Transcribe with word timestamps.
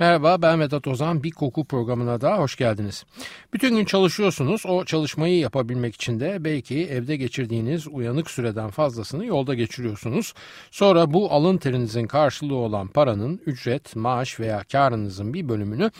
Merhaba 0.00 0.42
ben 0.42 0.60
Vedat 0.60 0.86
Ozan. 0.86 1.22
Bir 1.22 1.30
koku 1.30 1.64
programına 1.64 2.20
da 2.20 2.38
hoş 2.38 2.56
geldiniz. 2.56 3.04
Bütün 3.52 3.76
gün 3.76 3.84
çalışıyorsunuz. 3.84 4.66
O 4.66 4.84
çalışmayı 4.84 5.38
yapabilmek 5.38 5.94
için 5.94 6.20
de 6.20 6.36
belki 6.40 6.86
evde 6.86 7.16
geçirdiğiniz 7.16 7.88
uyanık 7.88 8.30
süreden 8.30 8.70
fazlasını 8.70 9.26
yolda 9.26 9.54
geçiriyorsunuz. 9.54 10.34
Sonra 10.70 11.12
bu 11.12 11.32
alın 11.32 11.58
terinizin 11.58 12.06
karşılığı 12.06 12.54
olan 12.54 12.88
paranın 12.88 13.40
ücret, 13.46 13.96
maaş 13.96 14.40
veya 14.40 14.64
karınızın 14.72 15.34
bir 15.34 15.48
bölümünü 15.48 15.90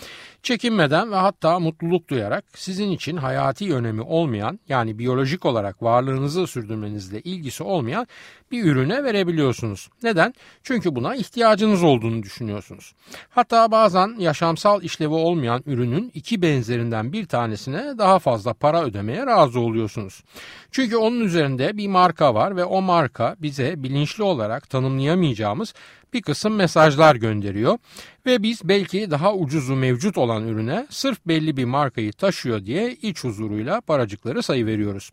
çekinmeden 0.48 1.12
ve 1.12 1.16
hatta 1.16 1.58
mutluluk 1.58 2.08
duyarak 2.08 2.44
sizin 2.54 2.90
için 2.90 3.16
hayati 3.16 3.74
önemi 3.74 4.02
olmayan 4.02 4.60
yani 4.68 4.98
biyolojik 4.98 5.46
olarak 5.46 5.82
varlığınızı 5.82 6.46
sürdürmenizle 6.46 7.20
ilgisi 7.20 7.62
olmayan 7.62 8.06
bir 8.50 8.64
ürüne 8.64 9.04
verebiliyorsunuz. 9.04 9.88
Neden? 10.02 10.34
Çünkü 10.62 10.96
buna 10.96 11.16
ihtiyacınız 11.16 11.82
olduğunu 11.82 12.22
düşünüyorsunuz. 12.22 12.94
Hatta 13.30 13.70
bazen 13.70 14.14
yaşamsal 14.18 14.82
işlevi 14.82 15.14
olmayan 15.14 15.62
ürünün 15.66 16.10
iki 16.14 16.42
benzerinden 16.42 17.12
bir 17.12 17.26
tanesine 17.26 17.98
daha 17.98 18.18
fazla 18.18 18.54
para 18.54 18.82
ödemeye 18.82 19.26
razı 19.26 19.60
oluyorsunuz. 19.60 20.22
Çünkü 20.70 20.96
onun 20.96 21.20
üzerinde 21.20 21.76
bir 21.76 21.88
marka 21.88 22.34
var 22.34 22.56
ve 22.56 22.64
o 22.64 22.82
marka 22.82 23.36
bize 23.38 23.82
bilinçli 23.82 24.22
olarak 24.22 24.70
tanımlayamayacağımız 24.70 25.74
bir 26.12 26.22
kısım 26.22 26.54
mesajlar 26.54 27.16
gönderiyor 27.16 27.78
ve 28.26 28.42
biz 28.42 28.60
belki 28.64 29.10
daha 29.10 29.34
ucuzu 29.34 29.76
mevcut 29.76 30.18
olan 30.18 30.48
ürüne 30.48 30.86
sırf 30.90 31.18
belli 31.26 31.56
bir 31.56 31.64
markayı 31.64 32.12
taşıyor 32.12 32.64
diye 32.66 32.92
iç 32.92 33.24
huzuruyla 33.24 33.80
paracıkları 33.80 34.42
sayıveriyoruz. 34.42 35.10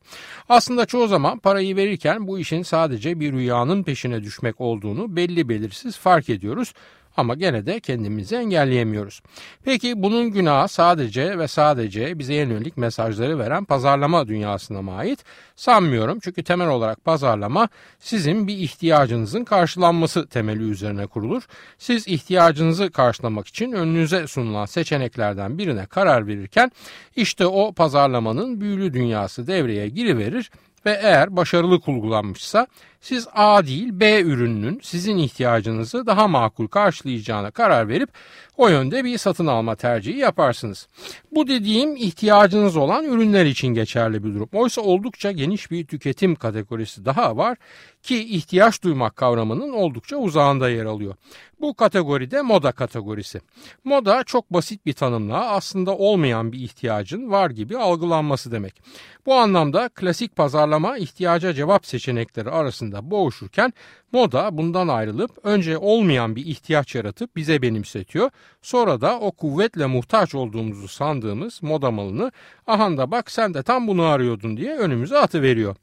Aslında 0.50 0.86
çoğu 0.86 1.08
zaman 1.08 1.40
parayı 1.40 1.76
verirken 1.76 2.28
bu 2.28 2.40
işin 2.40 2.64
sadece 2.64 3.20
bir 3.20 3.34
rüyanın 3.34 3.84
peşine 3.84 4.24
düşmek 4.24 4.62
olduğunu 4.62 5.16
belli 5.16 5.50
belirsiz 5.50 5.98
fark 5.98 6.30
ediyoruz 6.30 6.74
ama 7.18 7.36
gene 7.36 7.66
de 7.66 7.80
kendimizi 7.80 8.36
engelleyemiyoruz. 8.36 9.22
Peki 9.64 10.04
bunun 10.04 10.32
günahı 10.32 10.68
sadece 10.68 11.40
ve 11.40 11.48
sadece 11.48 12.20
bize 12.20 12.34
yönelik 12.34 12.78
mesajları 12.78 13.40
veren 13.40 13.66
pazarlama 13.66 14.28
dünyasına 14.28 14.82
mı 14.82 14.96
ait? 14.96 15.24
Sanmıyorum 15.56 16.20
çünkü 16.24 16.44
temel 16.44 16.68
olarak 16.68 17.06
pazarlama 17.06 17.70
sizin 18.00 18.48
bir 18.48 18.58
ihtiyacınızın 18.58 19.44
karşılanması 19.44 20.28
temeli 20.28 20.64
üzerine 20.64 21.08
kurulur. 21.08 21.44
Siz 21.78 22.08
ihtiyacınızı 22.08 22.92
karşılamak 22.92 23.48
için 23.48 23.72
önünüze 23.72 24.28
sunulan 24.28 24.66
seçeneklerden 24.66 25.58
birine 25.58 25.86
karar 25.86 26.28
verirken 26.28 26.72
işte 27.16 27.46
o 27.46 27.74
pazarlamanın 27.74 28.62
büyülü 28.62 28.94
dünyası 28.94 29.48
devreye 29.48 29.90
giriverir 29.90 30.52
ve 30.86 31.00
eğer 31.02 31.36
başarılı 31.36 31.82
kullanmışsa 31.82 32.68
siz 33.06 33.28
A 33.34 33.66
değil 33.66 33.89
B 33.92 34.22
ürününün 34.22 34.80
sizin 34.84 35.17
ihtiyacınızı 35.17 36.06
daha 36.06 36.28
makul 36.28 36.67
karşılayacağına 36.67 37.52
karar 37.52 37.88
verip 37.89 38.09
o 38.58 38.70
yönde 38.70 39.03
bir 39.03 39.17
satın 39.17 39.47
alma 39.47 39.75
tercihi 39.75 40.17
yaparsınız. 40.17 40.88
Bu 41.31 41.47
dediğim 41.47 41.95
ihtiyacınız 41.95 42.78
olan 42.78 43.06
ürünler 43.06 43.45
için 43.45 43.67
geçerli 43.67 44.23
bir 44.23 44.34
durum. 44.34 44.50
Oysa 44.53 44.81
oldukça 44.81 45.31
geniş 45.31 45.72
bir 45.72 45.88
tüketim 45.88 46.35
kategorisi 46.35 47.06
daha 47.06 47.38
var 47.38 47.57
ki 48.03 48.35
ihtiyaç 48.35 48.84
duymak 48.84 49.16
kavramının 49.16 49.74
oldukça 49.74 50.18
uzağında 50.18 50.69
yer 50.69 50.85
alıyor. 50.85 51.16
Bu 51.62 51.74
kategoride 51.74 52.41
moda 52.41 52.72
kategorisi. 52.72 53.41
Moda 53.84 54.24
çok 54.24 54.53
basit 54.53 54.85
bir 54.85 54.94
tanımla 54.94 55.50
aslında 55.50 55.97
olmayan 55.97 56.51
bir 56.51 56.59
ihtiyacın 56.59 57.31
var 57.31 57.50
gibi 57.50 57.78
algılanması 57.78 58.51
demek. 58.51 58.81
Bu 59.25 59.34
anlamda 59.34 59.90
klasik 59.90 60.35
pazarlama 60.35 60.97
ihtiyaca 60.97 61.53
cevap 61.53 61.85
seçenekleri 61.85 62.50
arasında 62.50 62.94
boğuşurken 63.11 63.73
moda 64.16 64.57
bundan 64.57 64.88
ayrılıp 64.88 65.31
önce 65.44 65.78
olmayan 65.78 66.35
bir 66.35 66.45
ihtiyaç 66.45 66.95
yaratıp 66.95 67.35
bize 67.35 67.61
benimsetiyor. 67.61 68.29
Sonra 68.61 69.01
da 69.01 69.19
o 69.19 69.31
kuvvetle 69.31 69.85
muhtaç 69.85 70.35
olduğumuzu 70.35 70.88
sandığımız 70.88 71.63
moda 71.63 71.91
malını 71.91 72.31
ahanda 72.67 73.11
bak 73.11 73.31
sen 73.31 73.53
de 73.53 73.63
tam 73.63 73.88
bunu 73.88 74.03
arıyordun 74.03 74.57
diye 74.57 74.75
önümüze 74.78 75.17
atıveriyor. 75.17 75.75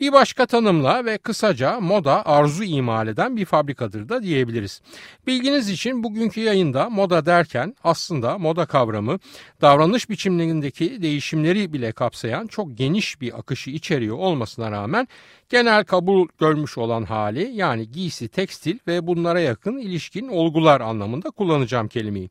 Bir 0.00 0.12
başka 0.12 0.46
tanımla 0.46 1.04
ve 1.04 1.18
kısaca 1.18 1.80
moda 1.80 2.26
arzu 2.26 2.64
imal 2.64 3.08
eden 3.08 3.36
bir 3.36 3.44
fabrikadır 3.44 4.08
da 4.08 4.22
diyebiliriz. 4.22 4.82
Bilginiz 5.26 5.70
için 5.70 6.04
bugünkü 6.04 6.40
yayında 6.40 6.90
moda 6.90 7.26
derken 7.26 7.74
aslında 7.84 8.38
moda 8.38 8.66
kavramı 8.66 9.18
davranış 9.60 10.10
biçimlerindeki 10.10 11.02
değişimleri 11.02 11.72
bile 11.72 11.92
kapsayan 11.92 12.46
çok 12.46 12.78
geniş 12.78 13.20
bir 13.20 13.38
akışı 13.38 13.70
içeriyor 13.70 14.16
olmasına 14.16 14.70
rağmen 14.70 15.08
genel 15.48 15.84
kabul 15.84 16.28
görmüş 16.40 16.78
olan 16.78 17.04
hali 17.04 17.50
yani 17.54 17.90
giysi, 17.90 18.28
tekstil 18.28 18.78
ve 18.86 19.06
bunlara 19.06 19.40
yakın 19.40 19.78
ilişkin 19.78 20.28
olgular 20.28 20.80
anlamında 20.80 21.30
kullanacağım 21.30 21.88
kelimeyi. 21.88 22.30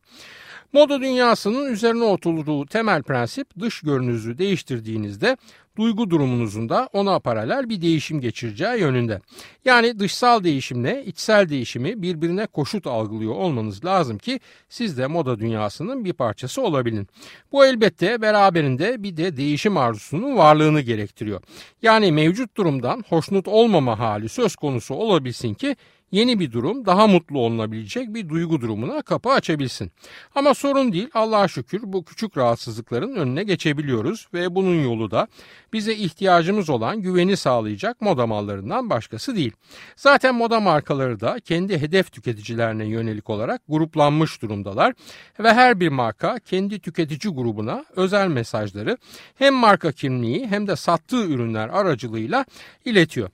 Moda 0.73 1.01
dünyasının 1.01 1.73
üzerine 1.73 2.03
oturduğu 2.03 2.65
temel 2.65 3.03
prensip 3.03 3.59
dış 3.59 3.81
görünüzü 3.81 4.37
değiştirdiğinizde 4.37 5.37
duygu 5.77 6.09
durumunuzun 6.09 6.69
da 6.69 6.89
ona 6.93 7.19
paralel 7.19 7.69
bir 7.69 7.81
değişim 7.81 8.21
geçireceği 8.21 8.79
yönünde. 8.79 9.21
Yani 9.65 9.99
dışsal 9.99 10.43
değişimle 10.43 11.05
içsel 11.05 11.49
değişimi 11.49 12.01
birbirine 12.01 12.47
koşut 12.47 12.87
algılıyor 12.87 13.35
olmanız 13.35 13.85
lazım 13.85 14.17
ki 14.17 14.39
siz 14.69 14.97
de 14.97 15.07
moda 15.07 15.39
dünyasının 15.39 16.05
bir 16.05 16.13
parçası 16.13 16.61
olabilin. 16.61 17.07
Bu 17.51 17.65
elbette 17.65 18.21
beraberinde 18.21 19.03
bir 19.03 19.17
de 19.17 19.37
değişim 19.37 19.77
arzusunun 19.77 20.37
varlığını 20.37 20.81
gerektiriyor. 20.81 21.41
Yani 21.81 22.11
mevcut 22.11 22.57
durumdan 22.57 23.03
hoşnut 23.09 23.47
olmama 23.47 23.99
hali 23.99 24.29
söz 24.29 24.55
konusu 24.55 24.95
olabilsin 24.95 25.53
ki 25.53 25.75
yeni 26.11 26.39
bir 26.39 26.51
durum 26.51 26.85
daha 26.85 27.07
mutlu 27.07 27.39
olunabilecek 27.39 28.13
bir 28.13 28.29
duygu 28.29 28.61
durumuna 28.61 29.01
kapı 29.01 29.29
açabilsin. 29.29 29.91
Ama 30.35 30.53
sorun 30.53 30.93
değil 30.93 31.09
Allah'a 31.13 31.47
şükür 31.47 31.81
bu 31.83 32.05
küçük 32.05 32.37
rahatsızlıkların 32.37 33.15
önüne 33.15 33.43
geçebiliyoruz 33.43 34.27
ve 34.33 34.55
bunun 34.55 34.83
yolu 34.83 35.11
da 35.11 35.27
bize 35.73 35.95
ihtiyacımız 35.95 36.69
olan 36.69 37.01
güveni 37.01 37.37
sağlayacak 37.37 38.01
moda 38.01 38.27
mallarından 38.27 38.89
başkası 38.89 39.35
değil. 39.35 39.51
Zaten 39.95 40.35
moda 40.35 40.59
markaları 40.59 41.19
da 41.19 41.39
kendi 41.39 41.81
hedef 41.81 42.11
tüketicilerine 42.11 42.85
yönelik 42.85 43.29
olarak 43.29 43.61
gruplanmış 43.67 44.41
durumdalar 44.41 44.93
ve 45.39 45.53
her 45.53 45.79
bir 45.79 45.89
marka 45.89 46.39
kendi 46.39 46.79
tüketici 46.79 47.33
grubuna 47.33 47.85
özel 47.95 48.27
mesajları 48.27 48.97
hem 49.35 49.53
marka 49.53 49.91
kimliği 49.91 50.47
hem 50.47 50.67
de 50.67 50.75
sattığı 50.75 51.25
ürünler 51.25 51.69
aracılığıyla 51.69 52.45
iletiyor. 52.85 53.29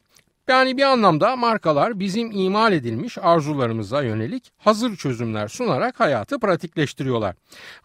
Yani 0.48 0.78
bir 0.78 0.84
anlamda 0.84 1.36
markalar 1.36 2.00
bizim 2.00 2.32
imal 2.32 2.74
edilmiş 2.74 3.18
arzularımıza 3.18 4.02
yönelik 4.02 4.52
hazır 4.58 4.96
çözümler 4.96 5.48
sunarak 5.48 6.00
hayatı 6.00 6.40
pratikleştiriyorlar. 6.40 7.36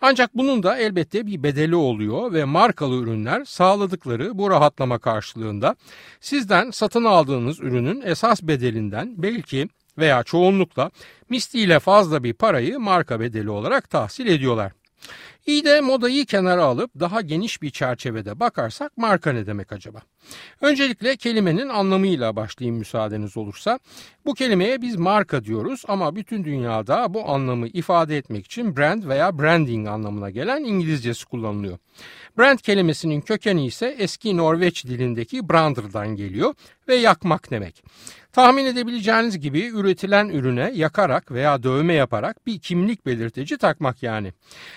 Ancak 0.01 0.37
bunun 0.37 0.63
da 0.63 0.77
elbette 0.77 1.27
bir 1.27 1.43
bedeli 1.43 1.77
oluyor 1.77 2.33
ve 2.33 2.45
markalı 2.45 2.95
ürünler 2.95 3.45
sağladıkları 3.45 4.39
bu 4.39 4.51
rahatlama 4.51 4.99
karşılığında 4.99 5.77
sizden 6.21 6.71
satın 6.71 7.05
aldığınız 7.05 7.61
ürünün 7.61 8.03
esas 8.05 8.43
bedelinden 8.43 9.15
belki 9.17 9.69
veya 9.99 10.23
çoğunlukla 10.23 10.91
misliyle 11.29 11.79
fazla 11.79 12.25
bir 12.25 12.33
parayı 12.33 12.79
marka 12.79 13.21
bedeli 13.21 13.51
olarak 13.51 13.91
tahsil 13.91 14.27
ediyorlar. 14.27 14.73
İyi 15.49 15.65
de 15.65 15.81
modayı 15.81 16.27
kenara 16.27 16.65
alıp 16.65 16.91
daha 17.01 17.21
geniş 17.21 17.63
bir 17.63 17.71
çerçevede 17.71 18.41
bakarsak 18.41 18.97
marka 18.97 19.33
ne 19.33 19.47
demek 19.47 19.73
acaba? 19.73 20.03
Öncelikle 20.61 21.17
kelimenin 21.17 21.69
anlamıyla 21.69 22.37
başlayayım 22.37 22.79
müsaadeniz 22.79 23.37
olursa. 23.37 23.79
Bu 24.27 24.35
kelimeye 24.35 24.83
biz 24.83 24.97
marka 24.97 25.45
diyoruz 25.45 25.83
ama 25.89 26.17
bütün 26.17 26.45
dünyada 26.45 27.15
bu 27.15 27.31
anlamı 27.31 27.69
ifade 27.69 28.17
etmek 28.17 28.47
için 28.47 28.77
brand 28.77 29.05
veya 29.05 29.39
branding 29.39 29.89
anlamına 29.89 30.31
gelen 30.31 30.65
İngilizcesi 30.65 31.27
kullanılıyor. 31.27 31.79
Brand 32.39 32.59
kelimesinin 32.59 33.21
kökeni 33.21 33.67
ise 33.67 33.97
eski 33.99 34.37
Norveç 34.37 34.85
dilindeki 34.85 35.49
brander'dan 35.49 36.09
geliyor 36.09 36.55
ve 36.89 36.95
yakmak 36.95 37.51
demek. 37.51 37.85
Tahmin 38.39 38.67
edebileceğiniz 38.67 39.39
gibi 39.41 39.67
üretilen 39.67 40.29
ürüne 40.29 40.73
yakarak 40.75 41.33
veya 41.33 41.63
dövme 41.63 41.95
yaparak 41.95 42.47
bir 42.47 42.59
kimlik 42.59 43.07
belirtici 43.07 43.59
takmak 43.59 44.03
yani. 44.03 44.33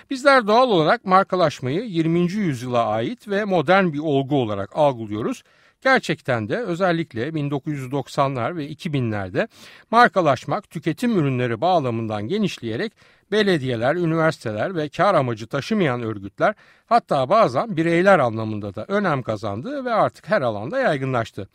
Bizler 0.10 0.48
doğal 0.48 0.70
olarak 0.70 1.06
markalaşmayı 1.06 1.82
20. 1.82 2.20
yüzyıla 2.20 2.86
ait 2.86 3.28
ve 3.28 3.46
modern 3.46 3.94
bir 3.94 4.00
olgu 4.00 4.42
olarak 4.42 4.70
algılıyoruz. 4.78 5.44
Gerçekten 5.82 6.50
de 6.50 6.58
özellikle 6.58 7.28
1990'lar 7.28 8.56
ve 8.56 8.72
2000'lerde 8.72 9.48
markalaşmak 9.92 10.70
tüketim 10.70 11.20
ürünleri 11.20 11.62
bağlamından 11.62 12.28
genişleyerek 12.28 12.94
belediyeler, 13.32 13.96
üniversiteler 13.96 14.76
ve 14.76 14.90
kar 14.90 15.16
amacı 15.16 15.48
taşımayan 15.48 16.02
örgütler 16.02 16.56
hatta 16.86 17.30
bazen 17.30 17.78
bireyler 17.78 18.20
anlamında 18.20 18.76
da 18.76 18.86
önem 18.88 19.22
kazandı 19.22 19.86
ve 19.86 19.94
artık 19.94 20.30
her 20.30 20.42
alanda 20.42 20.80
yaygınlaştı. 20.80 21.48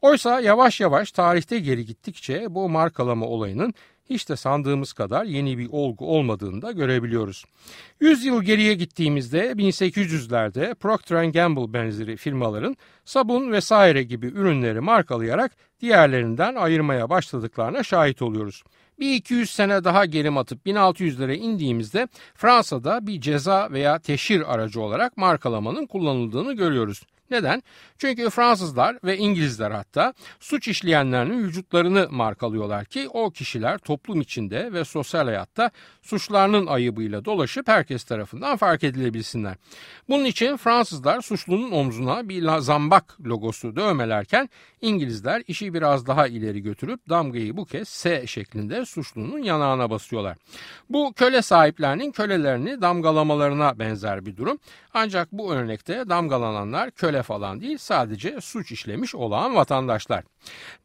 Oysa 0.00 0.40
yavaş 0.40 0.80
yavaş 0.80 1.12
tarihte 1.12 1.58
geri 1.58 1.86
gittikçe 1.86 2.54
bu 2.54 2.68
markalama 2.68 3.26
olayının 3.26 3.74
hiç 4.10 4.28
de 4.28 4.36
sandığımız 4.36 4.92
kadar 4.92 5.24
yeni 5.24 5.58
bir 5.58 5.68
olgu 5.70 6.06
olmadığını 6.06 6.62
da 6.62 6.72
görebiliyoruz. 6.72 7.44
100 8.00 8.24
yıl 8.24 8.42
geriye 8.42 8.74
gittiğimizde 8.74 9.50
1800'lerde 9.50 10.74
Procter 10.74 11.24
Gamble 11.24 11.72
benzeri 11.72 12.16
firmaların 12.16 12.76
sabun 13.04 13.52
vesaire 13.52 14.02
gibi 14.02 14.26
ürünleri 14.26 14.80
markalayarak 14.80 15.52
diğerlerinden 15.80 16.54
ayırmaya 16.54 17.10
başladıklarına 17.10 17.82
şahit 17.82 18.22
oluyoruz. 18.22 18.62
Bir 18.98 19.14
200 19.14 19.50
sene 19.50 19.84
daha 19.84 20.04
gerim 20.04 20.38
atıp 20.38 20.66
1600'lere 20.66 21.34
indiğimizde 21.34 22.08
Fransa'da 22.34 23.06
bir 23.06 23.20
ceza 23.20 23.68
veya 23.70 23.98
teşhir 23.98 24.54
aracı 24.54 24.80
olarak 24.80 25.16
markalamanın 25.16 25.86
kullanıldığını 25.86 26.52
görüyoruz. 26.52 27.02
Neden? 27.30 27.62
Çünkü 27.98 28.30
Fransızlar 28.30 28.98
ve 29.04 29.18
İngilizler 29.18 29.70
hatta 29.70 30.14
suç 30.40 30.68
işleyenlerin 30.68 31.44
vücutlarını 31.44 32.08
markalıyorlar 32.10 32.84
ki 32.84 33.08
o 33.08 33.30
kişiler 33.30 33.78
toplum 33.78 34.20
içinde 34.20 34.72
ve 34.72 34.84
sosyal 34.84 35.24
hayatta 35.24 35.70
suçlarının 36.02 36.66
ayıbıyla 36.66 37.24
dolaşıp 37.24 37.68
herkes 37.68 38.04
tarafından 38.04 38.56
fark 38.56 38.84
edilebilsinler. 38.84 39.56
Bunun 40.08 40.24
için 40.24 40.56
Fransızlar 40.56 41.20
suçlunun 41.20 41.70
omzuna 41.70 42.28
bir 42.28 42.58
zambak 42.58 43.16
logosu 43.20 43.76
dövmelerken 43.76 44.48
İngilizler 44.80 45.42
işi 45.46 45.74
biraz 45.74 46.06
daha 46.06 46.26
ileri 46.26 46.62
götürüp 46.62 47.08
damgayı 47.08 47.56
bu 47.56 47.64
kez 47.64 47.88
S 47.88 48.26
şeklinde 48.26 48.84
suçlunun 48.84 49.38
yanağına 49.38 49.90
basıyorlar. 49.90 50.36
Bu 50.90 51.12
köle 51.12 51.42
sahiplerinin 51.42 52.12
kölelerini 52.12 52.82
damgalamalarına 52.82 53.78
benzer 53.78 54.26
bir 54.26 54.36
durum. 54.36 54.58
Ancak 54.94 55.32
bu 55.32 55.52
örnekte 55.54 56.08
damgalananlar 56.08 56.90
köle 56.90 57.13
falan 57.22 57.60
değil 57.60 57.78
sadece 57.78 58.40
suç 58.40 58.72
işlemiş 58.72 59.14
olan 59.14 59.54
vatandaşlar. 59.54 60.24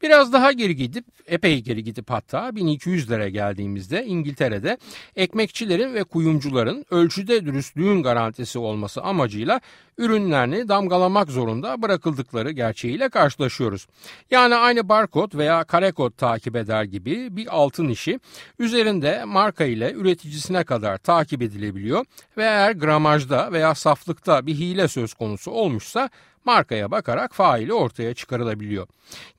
Biraz 0.02 0.32
daha 0.32 0.52
geri 0.52 0.76
gidip 0.76 1.04
epey 1.26 1.60
geri 1.60 1.84
gidip 1.84 2.10
hatta 2.10 2.48
1200'lere 2.48 3.28
geldiğimizde 3.28 4.06
İngiltere'de 4.06 4.78
ekmekçilerin 5.16 5.94
ve 5.94 6.04
kuyumcuların 6.04 6.84
ölçüde 6.90 7.44
dürüstlüğün 7.44 8.02
garantisi 8.02 8.58
olması 8.58 9.02
amacıyla 9.02 9.60
ürünlerini 9.98 10.68
damgalamak 10.68 11.30
zorunda 11.30 11.82
bırakıldıkları 11.82 12.50
gerçeğiyle 12.50 13.08
karşılaşıyoruz. 13.08 13.86
Yani 14.30 14.54
aynı 14.54 14.88
barkod 14.88 15.34
veya 15.34 15.64
karekod 15.64 16.12
takip 16.12 16.56
eder 16.56 16.84
gibi 16.84 17.36
bir 17.36 17.56
altın 17.56 17.88
işi 17.88 18.20
üzerinde 18.58 19.24
marka 19.24 19.64
ile 19.64 19.92
üreticisine 19.92 20.64
kadar 20.64 20.98
takip 20.98 21.42
edilebiliyor 21.42 22.04
ve 22.36 22.42
eğer 22.42 22.72
gramajda 22.72 23.52
veya 23.52 23.74
saflıkta 23.74 24.46
bir 24.46 24.54
hile 24.54 24.88
söz 24.88 25.14
konusu 25.14 25.50
olmuşsa 25.50 26.10
markaya 26.44 26.90
bakarak 26.90 27.34
faili 27.34 27.72
ortaya 27.72 28.14
çıkarılabiliyor. 28.14 28.86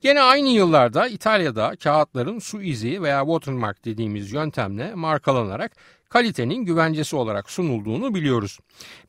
Gene 0.02 0.22
aynı 0.22 0.50
yıllarda 0.50 1.08
İtalya'da 1.08 1.76
kağıtların 1.84 2.40
su 2.40 2.62
izi 2.62 3.02
veya 3.02 3.22
watermark 3.22 3.86
dediğimiz 3.86 4.34
yöntemle 4.34 4.96
markalanarak 4.96 5.72
kalitenin 6.12 6.66
güvencesi 6.66 7.16
olarak 7.16 7.50
sunulduğunu 7.50 8.16
biliyoruz. 8.16 8.60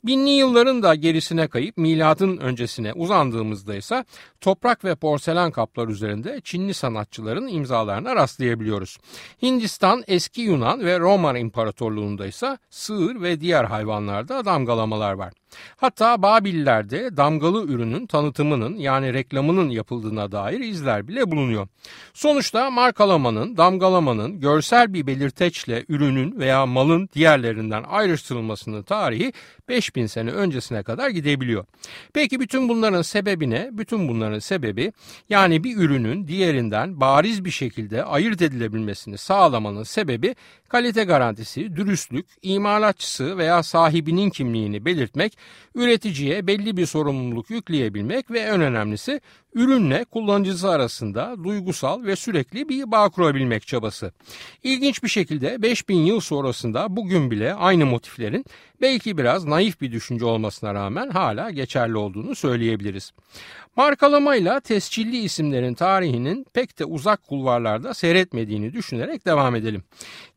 Binli 0.05 0.31
yılların 0.31 0.83
da 0.83 0.95
gerisine 0.95 1.49
kayıp 1.49 1.77
miladın 1.77 2.37
öncesine 2.37 2.93
uzandığımızda 2.93 3.75
ise 3.75 4.05
toprak 4.41 4.85
ve 4.85 4.95
porselen 4.95 5.51
kaplar 5.51 5.89
üzerinde 5.89 6.41
Çinli 6.45 6.75
sanatçıların 6.75 7.49
imzalarına 7.49 8.17
rastlayabiliyoruz. 8.17 8.99
Hindistan, 9.43 10.05
eski 10.07 10.41
Yunan 10.41 10.85
ve 10.85 10.99
Roma 10.99 11.39
İmparatorluğu'nda 11.39 12.27
ise 12.27 12.59
sığır 12.71 13.23
ve 13.23 13.41
diğer 13.41 13.65
hayvanlarda 13.65 14.45
damgalamalar 14.45 15.13
var. 15.13 15.42
Hatta 15.77 16.23
Babillerde 16.23 17.17
damgalı 17.17 17.67
ürünün 17.67 18.07
tanıtımının 18.07 18.77
yani 18.77 19.15
reklamının 19.15 19.71
yapıldığına 19.71 20.33
dair 20.33 20.61
izler 20.61 21.09
bile 21.09 21.31
bulunuyor. 21.31 21.69
Sonuçta 22.15 22.71
markalamanın, 22.71 23.57
damgalamanın 23.57 24.41
görsel 24.41 24.95
bir 24.95 25.07
belirteçle 25.07 25.85
ürünün 25.89 26.39
veya 26.39 26.67
malın 26.67 27.09
diğerlerinden 27.15 27.83
ayrıştırılmasının 27.83 28.83
tarihi 28.83 29.33
5000 29.69 30.07
sene 30.07 30.31
öncesine 30.31 30.83
kadar 30.83 31.11
gidebiliyor. 31.11 31.65
Peki 32.15 32.41
bütün 32.41 32.69
bunların 32.69 33.03
sebebi 33.03 33.51
ne? 33.51 33.69
Bütün 33.73 34.09
bunların 34.09 34.39
sebebi 34.39 34.93
yani 35.29 35.65
bir 35.65 35.77
ürünün 35.77 36.29
diğerinden 36.29 37.01
bariz 37.01 37.45
bir 37.45 37.51
şekilde 37.51 38.05
ayırt 38.05 38.43
edilebilmesini 38.43 39.19
sağlamanın 39.19 39.83
sebebi 39.83 40.35
kalite 40.69 41.05
garantisi, 41.05 41.77
dürüstlük, 41.77 42.27
imalatçısı 42.43 43.39
veya 43.39 43.63
sahibinin 43.63 44.31
kimliğini 44.31 44.85
belirtmek, 44.85 45.39
üreticiye 45.75 46.47
belli 46.47 46.77
bir 46.77 46.87
sorumluluk 46.87 47.51
yükleyebilmek 47.51 48.31
ve 48.31 48.41
en 48.41 48.61
önemlisi 48.61 49.21
ürünle 49.55 50.05
kullanıcısı 50.05 50.71
arasında 50.71 51.45
duygusal 51.45 52.05
ve 52.05 52.17
sürekli 52.17 52.69
bir 52.69 52.91
bağ 52.91 53.09
kurabilmek 53.09 53.67
çabası. 53.67 54.13
İlginç 54.63 55.03
bir 55.03 55.09
şekilde 55.09 55.63
5000 55.63 55.97
yıl 55.97 56.21
sonrasında 56.21 56.97
bugün 56.97 57.31
bile 57.31 57.55
aynı 57.55 57.87
motiflerin 57.87 58.45
belki 58.81 59.19
biraz 59.19 59.45
naif 59.45 59.81
bir 59.81 59.93
düşünce 59.93 60.25
olmasına 60.25 60.75
rağmen 60.75 61.11
hala 61.11 61.51
geçerli 61.51 61.97
olduğunu 61.97 62.35
söyleyebiliriz. 62.35 63.13
Markalamayla 63.77 64.61
tescilli 64.61 65.19
isimlerin 65.19 65.75
tarihinin 65.75 66.47
pek 66.55 66.79
de 66.79 66.85
uzak 66.85 67.29
kulvarlarda 67.29 67.95
seyretmediğini 67.95 68.73
düşünerek 68.73 69.27
devam 69.27 69.57
edelim. 69.57 69.83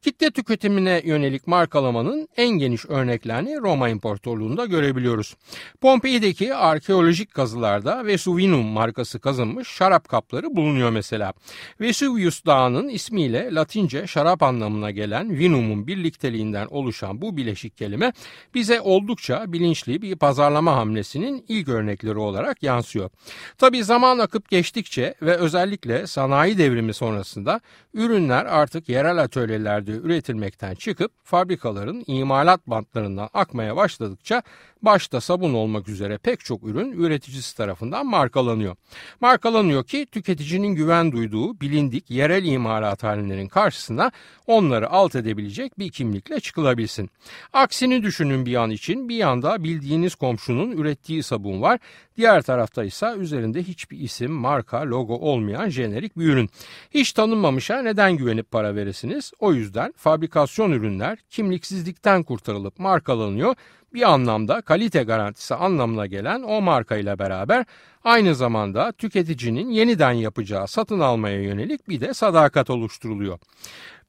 Kitle 0.01 0.31
tüketimine 0.31 1.01
yönelik 1.05 1.47
markalamanın 1.47 2.27
en 2.37 2.49
geniş 2.49 2.85
örneklerini 2.85 3.57
Roma 3.57 3.89
İmparatorluğu'nda 3.89 4.65
görebiliyoruz. 4.65 5.35
Pompei'deki 5.81 6.55
arkeolojik 6.55 7.33
kazılarda 7.33 8.05
Vesuvinum 8.05 8.65
markası 8.65 9.04
kazınmış 9.13 9.67
şarap 9.67 10.09
kapları 10.09 10.55
bulunuyor 10.55 10.89
mesela. 10.89 11.33
Vesuvius 11.79 12.45
Dağı'nın 12.45 12.89
ismiyle 12.89 13.49
Latince 13.53 14.07
şarap 14.07 14.43
anlamına 14.43 14.91
gelen 14.91 15.39
vinum'un 15.39 15.87
birlikteliğinden 15.87 16.67
oluşan 16.67 17.21
bu 17.21 17.37
bileşik 17.37 17.77
kelime 17.77 18.13
bize 18.53 18.81
oldukça 18.81 19.53
bilinçli 19.53 20.01
bir 20.01 20.15
pazarlama 20.15 20.75
hamlesinin 20.75 21.45
ilk 21.47 21.67
örnekleri 21.67 22.17
olarak 22.17 22.63
yansıyor. 22.63 23.09
Tabi 23.57 23.83
zaman 23.83 24.19
akıp 24.19 24.49
geçtikçe 24.49 25.15
ve 25.21 25.37
özellikle 25.37 26.07
sanayi 26.07 26.57
devrimi 26.57 26.93
sonrasında 26.93 27.59
ürünler 27.93 28.45
artık 28.45 28.89
yerel 28.89 29.17
atölyelerde 29.17 29.91
üretilmekten 29.91 30.75
çıkıp 30.75 31.11
fabrikaların 31.23 32.03
imalat 32.07 32.67
bantlarından 32.67 33.29
akmaya 33.33 33.75
başladıkça 33.75 34.43
başta 34.81 35.21
sabun 35.21 35.53
olmak 35.53 35.87
üzere 35.87 36.17
pek 36.17 36.39
çok 36.39 36.63
ürün 36.63 36.91
üreticisi 36.91 37.57
tarafından 37.57 38.05
markalanıyor. 38.05 38.75
Markalanıyor 39.21 39.83
ki 39.83 40.05
tüketicinin 40.11 40.75
güven 40.75 41.11
duyduğu 41.11 41.59
bilindik 41.61 42.11
yerel 42.11 42.45
imalat 42.45 43.03
halinlerin 43.03 43.47
karşısına 43.47 44.11
onları 44.47 44.89
alt 44.89 45.15
edebilecek 45.15 45.79
bir 45.79 45.91
kimlikle 45.91 46.39
çıkılabilsin. 46.39 47.09
Aksini 47.53 48.03
düşünün 48.03 48.45
bir 48.45 48.55
an 48.55 48.69
için 48.69 49.09
bir 49.09 49.15
yanda 49.15 49.63
bildiğiniz 49.63 50.15
komşunun 50.15 50.71
ürettiği 50.71 51.23
sabun 51.23 51.61
var. 51.61 51.79
Diğer 52.17 52.41
tarafta 52.41 52.83
ise 52.83 53.13
üzerinde 53.17 53.63
hiçbir 53.63 53.99
isim, 53.99 54.31
marka, 54.31 54.81
logo 54.81 55.13
olmayan 55.13 55.69
jenerik 55.69 56.17
bir 56.17 56.25
ürün. 56.25 56.49
Hiç 56.91 57.13
tanınmamışa 57.13 57.81
neden 57.81 58.17
güvenip 58.17 58.51
para 58.51 58.75
veresiniz? 58.75 59.31
O 59.39 59.53
yüzden 59.53 59.93
fabrikasyon 59.97 60.71
ürünler 60.71 61.17
kimliksizlikten 61.29 62.23
kurtarılıp 62.23 62.79
markalanıyor 62.79 63.55
bir 63.95 64.13
anlamda 64.13 64.61
kalite 64.61 65.03
garantisi 65.03 65.55
anlamına 65.55 66.05
gelen 66.05 66.41
o 66.41 66.61
marka 66.61 66.97
ile 66.97 67.19
beraber 67.19 67.65
aynı 68.03 68.35
zamanda 68.35 68.91
tüketicinin 68.91 69.69
yeniden 69.69 70.11
yapacağı 70.11 70.67
satın 70.67 70.99
almaya 70.99 71.41
yönelik 71.41 71.89
bir 71.89 72.01
de 72.01 72.13
sadakat 72.13 72.69
oluşturuluyor. 72.69 73.39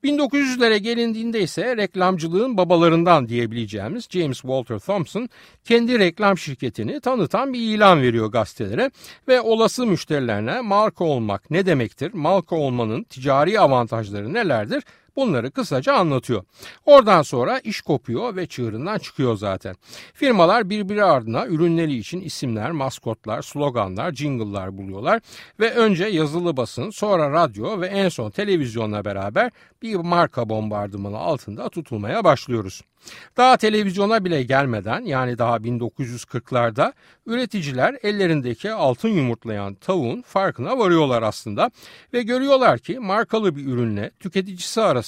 1900'lere 0.05 0.77
gelindiğinde 0.77 1.41
ise 1.41 1.77
reklamcılığın 1.77 2.57
babalarından 2.57 3.29
diyebileceğimiz 3.29 4.09
James 4.11 4.41
Walter 4.41 4.79
Thompson 4.79 5.29
kendi 5.65 5.99
reklam 5.99 6.39
şirketini 6.39 7.01
tanıtan 7.01 7.53
bir 7.53 7.61
ilan 7.61 8.03
veriyor 8.03 8.33
gazetelere 8.33 8.91
ve 9.29 9.41
olası 9.41 9.87
müşterilerine 9.87 10.61
marka 10.61 11.05
olmak 11.05 11.51
ne 11.51 11.67
demektir, 11.67 12.15
marka 12.15 12.57
olmanın 12.57 13.03
ticari 13.03 13.61
avantajları 13.61 14.35
nelerdir 14.35 14.85
bunları 15.17 15.51
kısaca 15.51 15.95
anlatıyor. 15.95 16.45
Oradan 16.85 17.23
sonra 17.23 17.59
iş 17.59 17.81
kopuyor 17.81 18.37
ve 18.37 18.47
çığırından 18.47 18.99
çıkıyor 18.99 19.37
zaten. 19.37 19.77
Firmalar 20.15 20.71
birbiri 20.71 21.05
ardına 21.05 21.47
ürünleri 21.47 21.95
için 21.95 22.21
isimler, 22.21 22.71
maskotlar, 22.71 23.43
sloganlar, 23.43 24.13
jingle'lar 24.13 24.79
buluyorlar 24.79 25.21
ve 25.61 25.71
önce 25.71 26.05
yazılı 26.05 26.57
basın, 26.57 26.91
sonra 26.91 27.31
radyo 27.31 27.81
ve 27.81 27.87
en 27.87 28.09
son 28.09 28.31
televizyonla 28.31 29.05
beraber 29.05 29.51
bir 29.83 29.95
marka 29.95 30.49
bombardımanı 30.49 31.19
altında 31.19 31.69
tutulmaya 31.69 32.25
başlıyoruz. 32.25 32.83
Daha 33.37 33.57
televizyona 33.57 34.25
bile 34.25 34.43
gelmeden 34.43 35.05
yani 35.05 35.39
daha 35.39 35.57
1940'larda 35.57 36.93
üreticiler 37.27 37.99
ellerindeki 38.03 38.73
altın 38.73 39.09
yumurtlayan 39.09 39.75
tavuğun 39.75 40.23
farkına 40.23 40.79
varıyorlar 40.79 41.23
aslında 41.23 41.71
ve 42.13 42.23
görüyorlar 42.23 42.79
ki 42.79 42.99
markalı 42.99 43.57
bir 43.57 43.67
ürünle 43.67 44.11
tüketicisi 44.21 44.81
arasında 44.81 45.06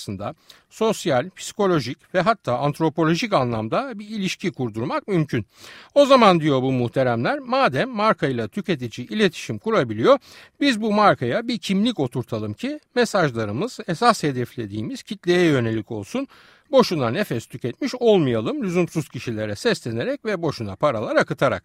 sosyal, 0.70 1.30
psikolojik 1.30 2.14
ve 2.14 2.20
hatta 2.20 2.58
antropolojik 2.58 3.32
anlamda 3.32 3.98
bir 3.98 4.08
ilişki 4.08 4.52
kurdurmak 4.52 5.08
mümkün. 5.08 5.46
O 5.94 6.06
zaman 6.06 6.40
diyor 6.40 6.62
bu 6.62 6.72
muhteremler 6.72 7.38
madem 7.38 7.90
markayla 7.90 8.48
tüketici 8.48 9.06
iletişim 9.06 9.58
kurabiliyor 9.58 10.18
biz 10.60 10.82
bu 10.82 10.92
markaya 10.92 11.48
bir 11.48 11.58
kimlik 11.58 12.00
oturtalım 12.00 12.54
ki 12.54 12.80
mesajlarımız 12.94 13.78
esas 13.88 14.22
hedeflediğimiz 14.22 15.02
kitleye 15.02 15.44
yönelik 15.44 15.90
olsun 15.90 16.28
boşuna 16.70 17.10
nefes 17.10 17.46
tüketmiş 17.46 17.94
olmayalım 17.94 18.62
lüzumsuz 18.62 19.08
kişilere 19.08 19.56
seslenerek 19.56 20.24
ve 20.24 20.42
boşuna 20.42 20.76
paralar 20.76 21.16
akıtarak. 21.16 21.64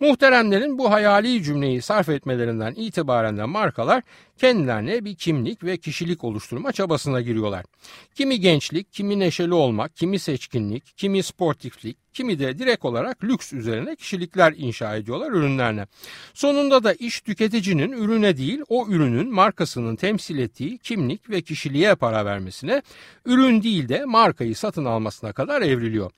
Muhteremlerin 0.00 0.78
bu 0.78 0.90
hayali 0.90 1.42
cümleyi 1.42 1.82
sarf 1.82 2.08
etmelerinden 2.08 2.74
itibaren 2.76 3.36
de 3.36 3.44
markalar 3.44 4.02
kendilerine 4.42 5.04
bir 5.04 5.14
kimlik 5.14 5.64
ve 5.64 5.76
kişilik 5.76 6.24
oluşturma 6.24 6.72
çabasına 6.72 7.20
giriyorlar. 7.20 7.64
Kimi 8.14 8.40
gençlik, 8.40 8.92
kimi 8.92 9.18
neşeli 9.18 9.54
olmak, 9.54 9.96
kimi 9.96 10.18
seçkinlik, 10.18 10.96
kimi 10.96 11.22
sportiflik, 11.22 11.96
kimi 12.12 12.38
de 12.38 12.58
direkt 12.58 12.84
olarak 12.84 13.24
lüks 13.24 13.52
üzerine 13.52 13.96
kişilikler 13.96 14.54
inşa 14.56 14.96
ediyorlar 14.96 15.32
ürünlerine. 15.32 15.86
Sonunda 16.34 16.84
da 16.84 16.92
iş 16.92 17.20
tüketicinin 17.20 17.92
ürüne 17.92 18.36
değil 18.36 18.60
o 18.68 18.86
ürünün 18.88 19.34
markasının 19.34 19.96
temsil 19.96 20.38
ettiği 20.38 20.78
kimlik 20.78 21.30
ve 21.30 21.42
kişiliğe 21.42 21.94
para 21.94 22.24
vermesine, 22.24 22.82
ürün 23.26 23.62
değil 23.62 23.88
de 23.88 24.04
markayı 24.04 24.56
satın 24.56 24.84
almasına 24.84 25.32
kadar 25.32 25.62
evriliyor. 25.62 26.10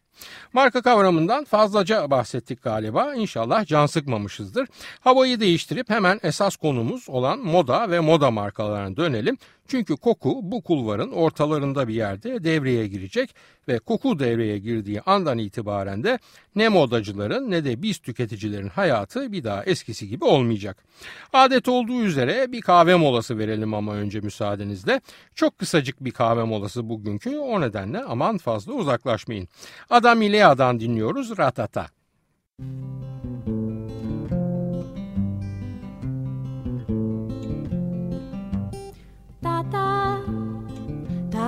Marka 0.53 0.83
kavramından 0.83 1.45
fazlaca 1.45 2.11
bahsettik 2.11 2.63
galiba. 2.63 3.15
İnşallah 3.15 3.67
can 3.67 3.87
sıkmamışızdır. 3.87 4.69
Havayı 5.01 5.41
değiştirip 5.41 5.91
hemen 5.91 6.21
esas 6.23 6.57
konumuz 6.57 7.09
olan 7.09 7.39
moda 7.39 7.91
ve 7.91 8.01
moda 8.01 8.31
markalarına 8.31 8.97
dönelim. 8.97 9.39
Çünkü 9.69 9.97
koku 9.97 10.41
bu 10.43 10.63
kulvarın 10.63 11.13
ortalarında 11.13 11.89
bir 11.89 11.95
yerde 11.95 12.45
devreye 12.45 12.87
girecek 12.87 13.35
ve 13.69 13.79
koku 13.79 14.19
devreye 14.19 14.59
girdiği 14.59 15.01
andan 15.01 15.39
itibaren 15.39 16.05
de 16.05 16.19
ne 16.55 16.69
modacıların 16.69 17.51
ne 17.51 17.65
de 17.65 17.83
biz 17.83 17.99
tüketicilerin 17.99 18.69
hayatı 18.69 19.33
bir 19.33 19.45
daha 19.45 19.65
eskisi 19.65 20.09
gibi 20.09 20.25
olmayacak. 20.25 20.85
Adet 21.33 21.69
olduğu 21.69 22.03
üzere 22.03 22.53
bir 22.53 22.61
kahve 22.61 22.95
molası 22.95 23.39
verelim 23.39 23.75
ama 23.75 23.95
önce 23.95 24.21
müsaadenizle. 24.21 25.01
Çok 25.35 25.59
kısacık 25.59 26.05
bir 26.05 26.11
kahve 26.11 26.45
molası 26.45 26.89
bugünkü 26.89 27.39
o 27.39 27.61
nedenle 27.61 28.03
aman 28.03 28.39
fazla 28.39 28.73
uzaklaşmayın. 28.73 29.49
Adam 29.91 30.23
Ilea'dan 30.23 30.81
dinliyoruz 30.81 31.39
Ratata. 31.39 31.65
Tata, 31.65 31.87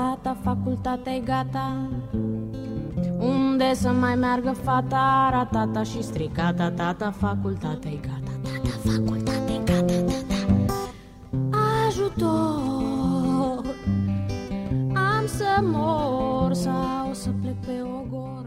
tata, 0.06 0.36
facultatea 0.42 1.14
e 1.14 1.20
gata 1.20 1.88
Unde 3.18 3.74
să 3.74 3.88
mai 3.88 4.14
meargă 4.14 4.52
fata 4.52 5.28
Ratata 5.32 5.82
și 5.82 6.02
stricata 6.02 6.70
Tata, 6.70 7.10
facultatea 7.10 7.90
e 7.90 7.96
gata 7.96 8.32
Tata, 8.42 8.90
facultatea 8.90 9.54
e 9.54 9.58
gata 9.64 9.94
Tata, 10.04 10.34
ajutor 11.86 13.74
Am 14.94 15.26
să 15.26 15.60
mor 15.62 16.52
sau 16.52 17.10
să 17.12 17.30
plec 17.42 17.64
pe 17.66 17.82
ogor 17.82 18.44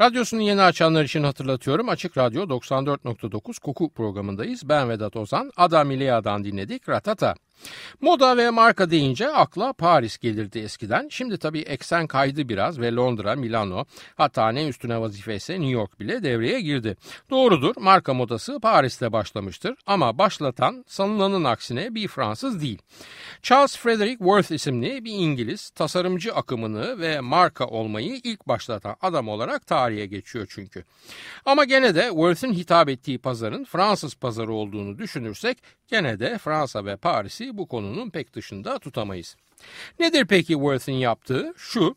Radyosunu 0.00 0.40
yeni 0.42 0.60
açanlar 0.60 1.04
için 1.04 1.22
hatırlatıyorum. 1.22 1.88
Açık 1.88 2.16
Radyo 2.16 2.42
94.9 2.42 3.60
Koku 3.60 3.92
programındayız. 3.92 4.68
Ben 4.68 4.88
Vedat 4.88 5.16
Ozan. 5.16 5.50
Adam 5.56 5.90
İleya'dan 5.90 6.44
dinledik. 6.44 6.88
Ratata. 6.88 7.34
Moda 8.00 8.36
ve 8.36 8.50
marka 8.50 8.90
deyince 8.90 9.28
akla 9.28 9.72
Paris 9.72 10.18
gelirdi 10.18 10.58
eskiden. 10.58 11.08
Şimdi 11.10 11.38
tabii 11.38 11.60
eksen 11.60 12.06
kaydı 12.06 12.48
biraz 12.48 12.80
ve 12.80 12.92
Londra, 12.92 13.36
Milano 13.36 13.84
hatta 14.16 14.48
ne 14.48 14.68
üstüne 14.68 15.00
vazifeyse 15.00 15.52
New 15.52 15.70
York 15.70 16.00
bile 16.00 16.22
devreye 16.22 16.60
girdi. 16.60 16.96
Doğrudur 17.30 17.74
marka 17.78 18.14
modası 18.14 18.60
Paris'te 18.60 19.12
başlamıştır 19.12 19.74
ama 19.86 20.18
başlatan 20.18 20.84
sanılanın 20.88 21.44
aksine 21.44 21.94
bir 21.94 22.08
Fransız 22.08 22.62
değil. 22.62 22.78
Charles 23.42 23.76
Frederick 23.76 24.18
Worth 24.18 24.52
isimli 24.52 25.04
bir 25.04 25.12
İngiliz 25.12 25.70
tasarımcı 25.70 26.34
akımını 26.34 26.98
ve 26.98 27.20
marka 27.20 27.66
olmayı 27.66 28.20
ilk 28.24 28.48
başlatan 28.48 28.96
adam 29.00 29.28
olarak 29.28 29.66
tarihe 29.66 30.06
geçiyor 30.06 30.46
çünkü. 30.50 30.84
Ama 31.44 31.64
gene 31.64 31.94
de 31.94 32.08
Worth'ün 32.08 32.52
hitap 32.52 32.88
ettiği 32.88 33.18
pazarın 33.18 33.64
Fransız 33.64 34.14
pazarı 34.14 34.52
olduğunu 34.52 34.98
düşünürsek 34.98 35.58
gene 35.88 36.20
de 36.20 36.38
Fransa 36.38 36.84
ve 36.84 36.96
Paris'i 36.96 37.49
bu 37.58 37.66
konunun 37.66 38.10
pek 38.10 38.34
dışında 38.34 38.78
tutamayız. 38.78 39.36
Nedir 39.98 40.26
peki 40.26 40.52
Worth'in 40.52 40.92
yaptığı? 40.92 41.54
Şu, 41.56 41.96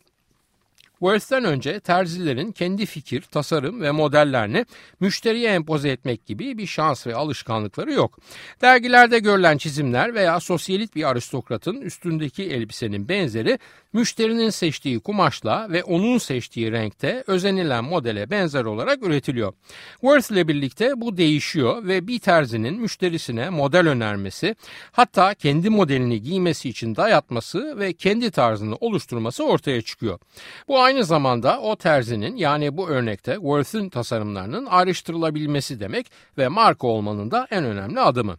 Worth'ten 1.03 1.43
önce 1.43 1.79
terzilerin 1.79 2.51
kendi 2.51 2.85
fikir, 2.85 3.21
tasarım 3.21 3.81
ve 3.81 3.91
modellerini 3.91 4.65
müşteriye 4.99 5.49
empoze 5.49 5.89
etmek 5.89 6.25
gibi 6.25 6.57
bir 6.57 6.67
şans 6.67 7.07
ve 7.07 7.15
alışkanlıkları 7.15 7.93
yok. 7.93 8.19
Dergilerde 8.61 9.19
görülen 9.19 9.57
çizimler 9.57 10.13
veya 10.13 10.39
sosyalit 10.39 10.95
bir 10.95 11.09
aristokratın 11.09 11.81
üstündeki 11.81 12.43
elbisenin 12.43 13.09
benzeri 13.09 13.59
müşterinin 13.93 14.49
seçtiği 14.49 14.99
kumaşla 14.99 15.67
ve 15.69 15.83
onun 15.83 16.17
seçtiği 16.17 16.71
renkte 16.71 17.23
özenilen 17.27 17.83
modele 17.83 18.29
benzer 18.29 18.65
olarak 18.65 19.03
üretiliyor. 19.03 19.53
Worth 19.91 20.31
ile 20.31 20.47
birlikte 20.47 21.01
bu 21.01 21.17
değişiyor 21.17 21.87
ve 21.87 22.07
bir 22.07 22.19
terzinin 22.19 22.81
müşterisine 22.81 23.49
model 23.49 23.89
önermesi, 23.89 24.55
hatta 24.91 25.33
kendi 25.33 25.69
modelini 25.69 26.21
giymesi 26.21 26.69
için 26.69 26.95
dayatması 26.95 27.79
ve 27.79 27.93
kendi 27.93 28.31
tarzını 28.31 28.75
oluşturması 28.75 29.43
ortaya 29.43 29.81
çıkıyor. 29.81 30.19
Bu 30.67 30.79
aynı 30.79 30.92
zamanda 31.01 31.59
o 31.61 31.75
terzinin 31.75 32.35
yani 32.35 32.77
bu 32.77 32.89
örnekte 32.89 33.33
Worth'ün 33.33 33.89
tasarımlarının 33.89 34.65
ayrıştırılabilmesi 34.65 35.79
demek 35.79 36.11
ve 36.37 36.47
marka 36.47 36.87
olmanın 36.87 37.31
da 37.31 37.47
en 37.51 37.63
önemli 37.63 37.99
adımı. 37.99 38.37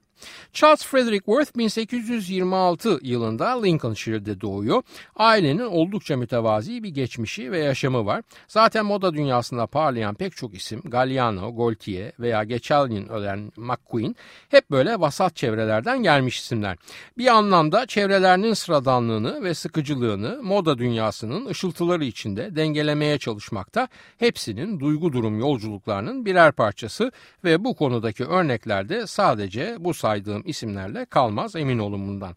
Charles 0.52 0.86
Frederick 0.86 1.24
Worth 1.24 1.58
1826 1.58 2.98
yılında 3.02 3.62
Lincolnshire'de 3.62 4.40
doğuyor. 4.40 4.82
Ailenin 5.16 5.66
oldukça 5.66 6.16
mütevazi 6.16 6.82
bir 6.82 6.88
geçmişi 6.88 7.52
ve 7.52 7.58
yaşamı 7.58 8.06
var. 8.06 8.22
Zaten 8.48 8.86
moda 8.86 9.14
dünyasında 9.14 9.66
parlayan 9.66 10.14
pek 10.14 10.36
çok 10.36 10.54
isim 10.54 10.80
Galliano, 10.84 11.56
Gaultier 11.56 12.12
veya 12.20 12.42
yıl 12.42 13.08
ölen 13.08 13.52
McQueen 13.56 14.16
hep 14.48 14.70
böyle 14.70 15.00
vasat 15.00 15.36
çevrelerden 15.36 16.02
gelmiş 16.02 16.38
isimler. 16.38 16.76
Bir 17.18 17.26
anlamda 17.26 17.86
çevrelerinin 17.86 18.54
sıradanlığını 18.54 19.42
ve 19.42 19.54
sıkıcılığını 19.54 20.42
moda 20.42 20.78
dünyasının 20.78 21.46
ışıltıları 21.46 22.04
içinde 22.04 22.56
dengelemeye 22.56 23.18
çalışmakta. 23.18 23.88
Hepsinin 24.18 24.80
duygu 24.80 25.12
durum 25.12 25.38
yolculuklarının 25.38 26.26
birer 26.26 26.52
parçası 26.52 27.12
ve 27.44 27.64
bu 27.64 27.74
konudaki 27.74 28.24
örneklerde 28.24 29.06
sadece 29.06 29.76
bu 29.78 29.94
saydığım 30.14 30.42
isimlerle 30.46 31.04
kalmaz 31.04 31.56
emin 31.56 31.78
olun 31.78 32.08
bundan. 32.08 32.36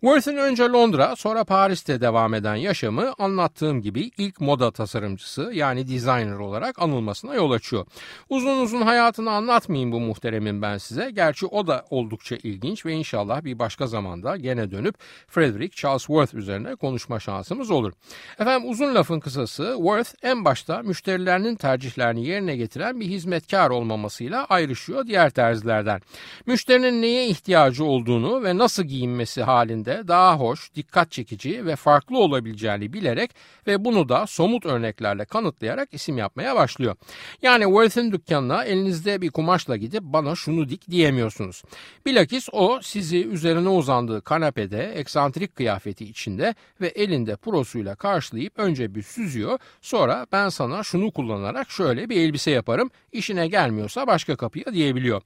Worth'in 0.00 0.36
önce 0.36 0.62
Londra 0.62 1.16
sonra 1.16 1.44
Paris'te 1.44 2.00
devam 2.00 2.34
eden 2.34 2.54
yaşamı 2.54 3.14
anlattığım 3.18 3.82
gibi 3.82 4.10
ilk 4.18 4.40
moda 4.40 4.70
tasarımcısı 4.70 5.50
yani 5.54 5.88
designer 5.88 6.38
olarak 6.38 6.82
anılmasına 6.82 7.34
yol 7.34 7.50
açıyor. 7.50 7.86
Uzun 8.28 8.58
uzun 8.62 8.82
hayatını 8.82 9.30
anlatmayayım 9.30 9.92
bu 9.92 10.00
muhteremin 10.00 10.62
ben 10.62 10.78
size. 10.78 11.10
Gerçi 11.10 11.46
o 11.46 11.66
da 11.66 11.84
oldukça 11.90 12.36
ilginç 12.36 12.86
ve 12.86 12.92
inşallah 12.92 13.44
bir 13.44 13.58
başka 13.58 13.86
zamanda 13.86 14.36
gene 14.36 14.70
dönüp 14.70 14.94
Frederick 15.28 15.76
Charles 15.76 16.06
Worth 16.06 16.34
üzerine 16.34 16.74
konuşma 16.74 17.20
şansımız 17.20 17.70
olur. 17.70 17.92
Efendim 18.38 18.70
uzun 18.70 18.94
lafın 18.94 19.20
kısası 19.20 19.74
Worth 19.76 20.10
en 20.22 20.44
başta 20.44 20.82
müşterilerinin 20.82 21.56
tercihlerini 21.56 22.26
yerine 22.26 22.56
getiren 22.56 23.00
bir 23.00 23.06
hizmetkar 23.06 23.70
olmamasıyla 23.70 24.44
ayrışıyor 24.44 25.06
diğer 25.06 25.30
terzilerden. 25.30 26.00
Müşterinin 26.46 27.01
neye 27.02 27.26
ihtiyacı 27.26 27.84
olduğunu 27.84 28.42
ve 28.42 28.58
nasıl 28.58 28.82
giyinmesi 28.82 29.42
halinde 29.42 30.02
daha 30.08 30.36
hoş, 30.36 30.74
dikkat 30.74 31.10
çekici 31.10 31.66
ve 31.66 31.76
farklı 31.76 32.18
olabileceğini 32.18 32.92
bilerek 32.92 33.30
ve 33.66 33.84
bunu 33.84 34.08
da 34.08 34.26
somut 34.26 34.66
örneklerle 34.66 35.24
kanıtlayarak 35.24 35.94
isim 35.94 36.18
yapmaya 36.18 36.56
başlıyor. 36.56 36.96
Yani 37.42 37.64
Worth'in 37.64 38.12
dükkanına 38.12 38.64
elinizde 38.64 39.20
bir 39.20 39.30
kumaşla 39.30 39.76
gidip 39.76 40.02
bana 40.02 40.34
şunu 40.34 40.68
dik 40.68 40.90
diyemiyorsunuz. 40.90 41.62
Bilakis 42.06 42.48
o 42.52 42.78
sizi 42.82 43.26
üzerine 43.26 43.68
uzandığı 43.68 44.22
kanepede 44.22 44.92
eksantrik 44.92 45.56
kıyafeti 45.56 46.04
içinde 46.04 46.54
ve 46.80 46.86
elinde 46.86 47.36
prosuyla 47.36 47.94
karşılayıp 47.94 48.58
önce 48.58 48.94
bir 48.94 49.02
süzüyor 49.02 49.58
sonra 49.80 50.26
ben 50.32 50.48
sana 50.48 50.82
şunu 50.82 51.10
kullanarak 51.10 51.70
şöyle 51.70 52.08
bir 52.08 52.16
elbise 52.16 52.50
yaparım 52.50 52.90
işine 53.12 53.48
gelmiyorsa 53.48 54.06
başka 54.06 54.36
kapıya 54.36 54.64
diyebiliyor. 54.72 55.22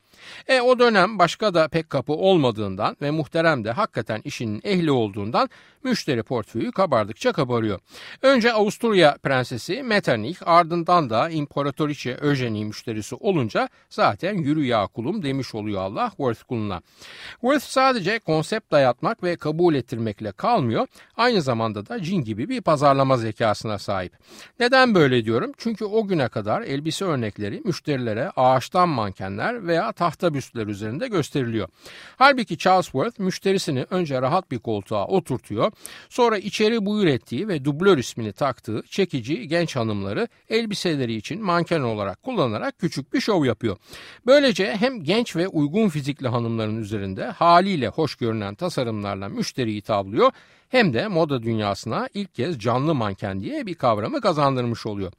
E 0.48 0.60
o 0.60 0.78
dönem 0.78 1.18
başka 1.18 1.54
da 1.54 1.65
pek 1.68 1.90
kapı 1.90 2.12
olmadığından 2.12 2.96
ve 3.02 3.10
muhterem 3.10 3.64
de 3.64 3.72
hakikaten 3.72 4.20
işinin 4.24 4.60
ehli 4.64 4.90
olduğundan 4.90 5.48
müşteri 5.84 6.22
portföyü 6.22 6.72
kabardıkça 6.72 7.32
kabarıyor. 7.32 7.80
Önce 8.22 8.52
Avusturya 8.52 9.16
prensesi 9.22 9.82
Metternich 9.82 10.38
ardından 10.46 11.10
da 11.10 11.30
İmparatoriçe 11.30 12.10
Eugenie 12.10 12.64
müşterisi 12.64 13.14
olunca 13.14 13.68
zaten 13.90 14.34
yürü 14.34 14.64
ya 14.64 14.86
kulum 14.86 15.22
demiş 15.22 15.54
oluyor 15.54 15.80
Allah 15.80 16.08
Worth 16.08 16.42
kuluna. 16.42 16.80
Worth 17.40 17.64
sadece 17.64 18.18
konsept 18.18 18.72
dayatmak 18.72 19.22
ve 19.22 19.36
kabul 19.36 19.74
ettirmekle 19.74 20.32
kalmıyor. 20.32 20.86
Aynı 21.16 21.42
zamanda 21.42 21.88
da 21.88 22.02
cin 22.02 22.24
gibi 22.24 22.48
bir 22.48 22.60
pazarlama 22.60 23.16
zekasına 23.16 23.78
sahip. 23.78 24.12
Neden 24.60 24.94
böyle 24.94 25.24
diyorum? 25.24 25.52
Çünkü 25.58 25.84
o 25.84 26.06
güne 26.08 26.28
kadar 26.28 26.62
elbise 26.62 27.04
örnekleri 27.04 27.62
müşterilere 27.64 28.30
ağaçtan 28.36 28.88
mankenler 28.88 29.66
veya 29.66 29.92
tahta 29.92 30.34
büstler 30.34 30.66
üzerinde 30.66 31.08
gösteriliyor. 31.08 31.55
Halbuki 32.16 32.58
Charles 32.58 32.84
Worth 32.84 33.20
müşterisini 33.20 33.86
önce 33.90 34.22
rahat 34.22 34.50
bir 34.50 34.58
koltuğa 34.58 35.06
oturtuyor. 35.06 35.72
Sonra 36.08 36.38
içeri 36.38 36.86
buyur 36.86 37.06
ettiği 37.06 37.48
ve 37.48 37.64
dublör 37.64 37.98
ismini 37.98 38.32
taktığı 38.32 38.82
çekici 38.90 39.48
genç 39.48 39.76
hanımları 39.76 40.28
elbiseleri 40.48 41.14
için 41.14 41.42
manken 41.42 41.80
olarak 41.80 42.22
kullanarak 42.22 42.78
küçük 42.78 43.12
bir 43.12 43.20
şov 43.20 43.44
yapıyor. 43.44 43.76
Böylece 44.26 44.76
hem 44.76 45.04
genç 45.04 45.36
ve 45.36 45.48
uygun 45.48 45.88
fizikli 45.88 46.28
hanımların 46.28 46.82
üzerinde 46.82 47.24
haliyle 47.24 47.88
hoş 47.88 48.14
görünen 48.14 48.54
tasarımlarla 48.54 49.28
müşteriyi 49.28 49.82
tavlıyor 49.82 50.32
hem 50.68 50.94
de 50.94 51.08
moda 51.08 51.42
dünyasına 51.42 52.08
ilk 52.14 52.34
kez 52.34 52.58
canlı 52.58 52.94
manken 52.94 53.40
diye 53.40 53.66
bir 53.66 53.74
kavramı 53.74 54.20
kazandırmış 54.20 54.86
oluyor. 54.86 55.12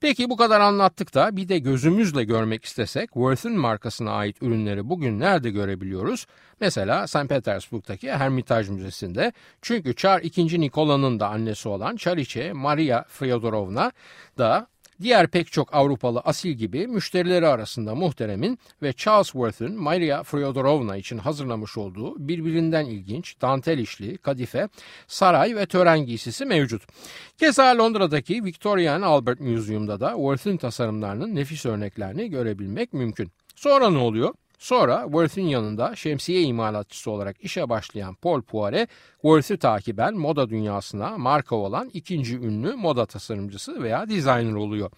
Peki 0.00 0.30
bu 0.30 0.36
kadar 0.36 0.60
anlattık 0.60 1.14
da 1.14 1.36
bir 1.36 1.48
de 1.48 1.58
gözümüzle 1.58 2.24
görmek 2.24 2.64
istesek 2.64 3.12
Worth'ün 3.12 3.58
markasına 3.58 4.12
ait 4.12 4.42
ürünleri 4.42 4.88
bugün 4.88 5.20
nerede 5.20 5.50
görebiliyoruz? 5.50 6.26
Mesela 6.60 7.06
St. 7.06 7.28
Petersburg'daki 7.28 8.12
Hermitage 8.12 8.70
Müzesi'nde. 8.70 9.32
Çünkü 9.62 9.94
Çar 9.94 10.20
II. 10.20 10.60
Nikola'nın 10.60 11.20
da 11.20 11.28
annesi 11.28 11.68
olan 11.68 11.96
Çariçe 11.96 12.52
Maria 12.52 13.04
Fyodorovna 13.08 13.92
da 14.38 14.66
Diğer 15.00 15.28
pek 15.28 15.52
çok 15.52 15.74
Avrupalı 15.74 16.20
asil 16.20 16.50
gibi 16.50 16.86
müşterileri 16.86 17.46
arasında 17.46 17.94
muhteremin 17.94 18.58
ve 18.82 18.92
Charles 18.92 19.26
Worth'ün 19.26 19.74
Maria 19.74 20.22
Fyodorovna 20.22 20.96
için 20.96 21.18
hazırlamış 21.18 21.78
olduğu 21.78 22.28
birbirinden 22.28 22.84
ilginç 22.84 23.40
dantel 23.40 23.78
işli, 23.78 24.18
kadife, 24.18 24.68
saray 25.06 25.56
ve 25.56 25.66
tören 25.66 26.06
giysisi 26.06 26.44
mevcut. 26.44 26.82
Keza 27.38 27.78
Londra'daki 27.78 28.44
Victoria 28.44 28.94
and 28.94 29.02
Albert 29.02 29.40
Museum'da 29.40 30.00
da 30.00 30.10
Worth'ün 30.10 30.56
tasarımlarının 30.56 31.34
nefis 31.34 31.66
örneklerini 31.66 32.30
görebilmek 32.30 32.92
mümkün. 32.92 33.32
Sonra 33.54 33.90
ne 33.90 33.98
oluyor? 33.98 34.34
Sonra 34.62 35.02
Worth'ün 35.04 35.46
yanında 35.46 35.96
şemsiye 35.96 36.42
imalatçısı 36.42 37.10
olarak 37.10 37.36
işe 37.40 37.68
başlayan 37.68 38.14
Paul 38.14 38.42
Poiret, 38.42 38.88
Worth'ü 39.22 39.56
takiben 39.56 40.14
moda 40.14 40.50
dünyasına 40.50 41.18
marka 41.18 41.56
olan 41.56 41.90
ikinci 41.94 42.36
ünlü 42.36 42.74
moda 42.74 43.06
tasarımcısı 43.06 43.82
veya 43.82 44.08
designer 44.08 44.52
oluyor. 44.52 44.90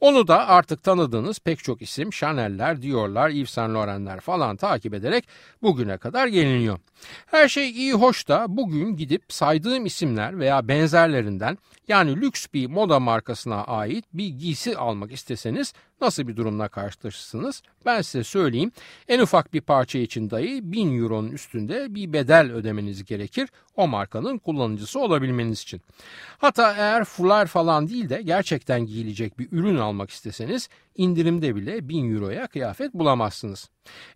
Onu 0.00 0.28
da 0.28 0.48
artık 0.48 0.82
tanıdığınız 0.82 1.38
pek 1.38 1.58
çok 1.58 1.82
isim 1.82 2.10
Chanel'ler, 2.10 2.82
Dior'lar, 2.82 3.28
Yves 3.28 3.50
Saint 3.50 3.74
Laurent'ler 3.74 4.20
falan 4.20 4.56
takip 4.56 4.94
ederek 4.94 5.28
bugüne 5.62 5.96
kadar 5.96 6.26
geliniyor. 6.26 6.78
Her 7.26 7.48
şey 7.48 7.70
iyi 7.70 7.92
hoş 7.92 8.28
da 8.28 8.46
bugün 8.48 8.96
gidip 8.96 9.22
saydığım 9.28 9.86
isimler 9.86 10.38
veya 10.38 10.68
benzerlerinden 10.68 11.58
yani 11.88 12.20
lüks 12.20 12.46
bir 12.54 12.66
moda 12.66 13.00
markasına 13.00 13.64
ait 13.64 14.04
bir 14.14 14.28
giysi 14.28 14.76
almak 14.76 15.12
isteseniz 15.12 15.72
nasıl 16.00 16.28
bir 16.28 16.36
durumla 16.36 16.68
karşılaşırsınız? 16.68 17.62
Ben 17.86 18.02
size 18.02 18.24
söyleyeyim. 18.24 18.72
En 19.08 19.20
ufak 19.20 19.54
bir 19.54 19.60
parça 19.60 19.98
için 19.98 20.30
dahi 20.30 20.72
1000 20.72 21.02
euronun 21.02 21.30
üstünde 21.30 21.94
bir 21.94 22.12
bedel 22.12 22.52
ödemeniz 22.52 23.04
gerekir 23.04 23.48
o 23.78 23.88
markanın 23.88 24.38
kullanıcısı 24.38 25.00
olabilmeniz 25.00 25.62
için. 25.62 25.82
Hatta 26.38 26.74
eğer 26.74 27.04
fular 27.04 27.46
falan 27.46 27.88
değil 27.88 28.08
de 28.08 28.22
gerçekten 28.22 28.86
giyilecek 28.86 29.38
bir 29.38 29.48
ürün 29.52 29.76
almak 29.76 30.10
isteseniz 30.10 30.68
indirimde 30.96 31.56
bile 31.56 31.88
1000 31.88 32.14
euroya 32.14 32.46
kıyafet 32.46 32.94
bulamazsınız. 32.94 33.70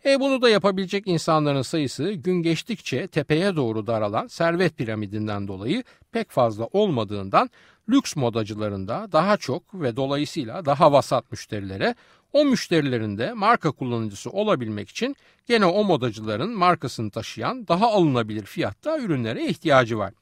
E 0.05 0.21
bunu 0.21 0.43
da 0.43 0.49
yapabilecek 0.49 1.07
insanların 1.07 1.63
sayısı 1.63 2.13
gün 2.13 2.43
geçtikçe 2.43 3.07
tepeye 3.07 3.57
doğru 3.57 3.87
daralan 3.87 4.27
servet 4.27 4.77
piramidinden 4.77 5.49
dolayı 5.49 5.85
pek 6.13 6.31
fazla 6.31 6.65
olmadığından 6.65 7.51
lüks 7.89 8.17
modacılarında 8.17 9.09
daha 9.13 9.37
çok 9.37 9.75
ve 9.75 9.97
dolayısıyla 9.97 10.65
daha 10.65 10.93
vasat 10.93 11.31
müşterilere 11.33 11.95
o 12.33 12.45
müşterilerin 12.45 13.19
de 13.19 13.33
marka 13.33 13.71
kullanıcısı 13.71 14.31
olabilmek 14.31 14.89
için 14.89 15.17
gene 15.47 15.67
o 15.67 15.85
modacıların 15.85 16.51
markasını 16.51 17.11
taşıyan 17.11 17.69
daha 17.69 17.87
alınabilir 17.93 18.45
fiyatta 18.45 18.99
ürünlere 18.99 19.47
ihtiyacı 19.47 19.99
var. 19.99 20.15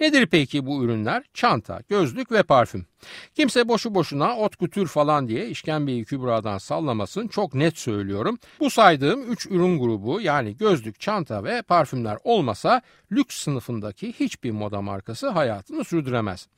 Nedir 0.00 0.26
peki 0.26 0.66
bu 0.66 0.84
ürünler? 0.84 1.24
Çanta, 1.34 1.80
gözlük 1.88 2.32
ve 2.32 2.42
parfüm. 2.42 2.86
Kimse 3.34 3.68
boşu 3.68 3.94
boşuna 3.94 4.36
ot 4.36 4.56
kütür 4.56 4.86
falan 4.86 5.28
diye 5.28 5.48
işkembeyi 5.48 6.04
kübradan 6.04 6.58
sallamasın 6.58 7.28
çok 7.28 7.54
net 7.54 7.78
söylüyorum. 7.78 8.38
Bu 8.60 8.70
saydığım 8.70 9.32
3 9.32 9.46
ürün 9.46 9.78
grubu 9.78 10.20
yani 10.20 10.56
gözlük, 10.56 11.00
çanta 11.00 11.44
ve 11.44 11.62
parfümler 11.62 12.18
olmasa 12.24 12.82
lüks 13.12 13.36
sınıfındaki 13.36 14.12
hiçbir 14.12 14.50
moda 14.50 14.82
markası 14.82 15.28
hayatını 15.28 15.84
sürdüremez. 15.84 16.48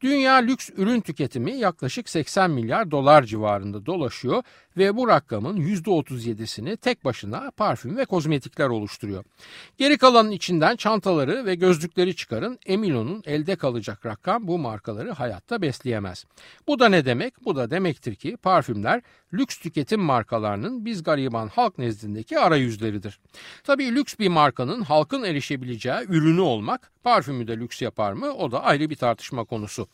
Dünya 0.00 0.34
lüks 0.34 0.70
ürün 0.76 1.00
tüketimi 1.00 1.52
yaklaşık 1.52 2.08
80 2.08 2.50
milyar 2.50 2.90
dolar 2.90 3.22
civarında 3.22 3.86
dolaşıyor 3.86 4.42
ve 4.76 4.96
bu 4.96 5.08
rakamın 5.08 5.56
%37'sini 5.56 6.76
tek 6.76 7.04
başına 7.04 7.50
parfüm 7.56 7.96
ve 7.96 8.04
kozmetikler 8.04 8.68
oluşturuyor. 8.68 9.24
Geri 9.78 9.98
kalanın 9.98 10.30
içinden 10.30 10.76
çantaları 10.76 11.46
ve 11.46 11.54
gözlükleri 11.54 12.16
çıkarın 12.16 12.58
emin 12.66 12.94
olun 12.94 13.22
elde 13.26 13.56
kalacak 13.56 14.06
rakam 14.06 14.48
bu 14.48 14.58
markaları 14.58 15.12
hayatta 15.12 15.62
besleyemez. 15.94 16.24
Bu 16.66 16.78
da 16.78 16.88
ne 16.88 17.04
demek? 17.04 17.44
Bu 17.44 17.56
da 17.56 17.70
demektir 17.70 18.14
ki 18.14 18.36
parfümler 18.36 19.02
lüks 19.32 19.58
tüketim 19.58 20.00
markalarının 20.00 20.84
biz 20.84 21.02
gariban 21.02 21.48
halk 21.48 21.78
nezdindeki 21.78 22.38
arayüzleridir. 22.38 23.20
Tabii 23.64 23.94
lüks 23.94 24.14
bir 24.18 24.28
markanın 24.28 24.82
halkın 24.82 25.22
erişebileceği 25.22 26.06
ürünü 26.08 26.40
olmak 26.40 26.90
parfümü 27.02 27.46
de 27.46 27.56
lüks 27.56 27.82
yapar 27.82 28.12
mı 28.12 28.32
o 28.32 28.50
da 28.50 28.62
ayrı 28.62 28.90
bir 28.90 28.96
tartışma 28.96 29.44
konusu. 29.44 29.88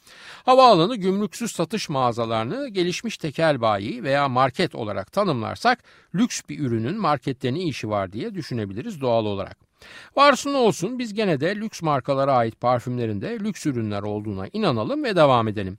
Havaalanı 0.44 0.96
gümrüksüz 0.96 1.52
satış 1.52 1.88
mağazalarını 1.88 2.68
gelişmiş 2.68 3.18
tekel 3.18 3.60
bayi 3.60 4.02
veya 4.02 4.28
market 4.28 4.74
olarak 4.74 5.12
tanımlarsak 5.12 5.84
lüks 6.14 6.40
bir 6.48 6.58
ürünün 6.58 6.96
markette 7.00 7.54
ne 7.54 7.62
işi 7.62 7.88
var 7.88 8.12
diye 8.12 8.34
düşünebiliriz 8.34 9.00
doğal 9.00 9.26
olarak. 9.26 9.69
Varsın 10.16 10.54
olsun 10.54 10.98
biz 10.98 11.14
gene 11.14 11.40
de 11.40 11.56
lüks 11.56 11.82
markalara 11.82 12.32
ait 12.32 12.60
parfümlerin 12.60 13.20
de 13.20 13.40
lüks 13.40 13.66
ürünler 13.66 14.02
olduğuna 14.02 14.46
inanalım 14.52 15.04
ve 15.04 15.16
devam 15.16 15.48
edelim. 15.48 15.78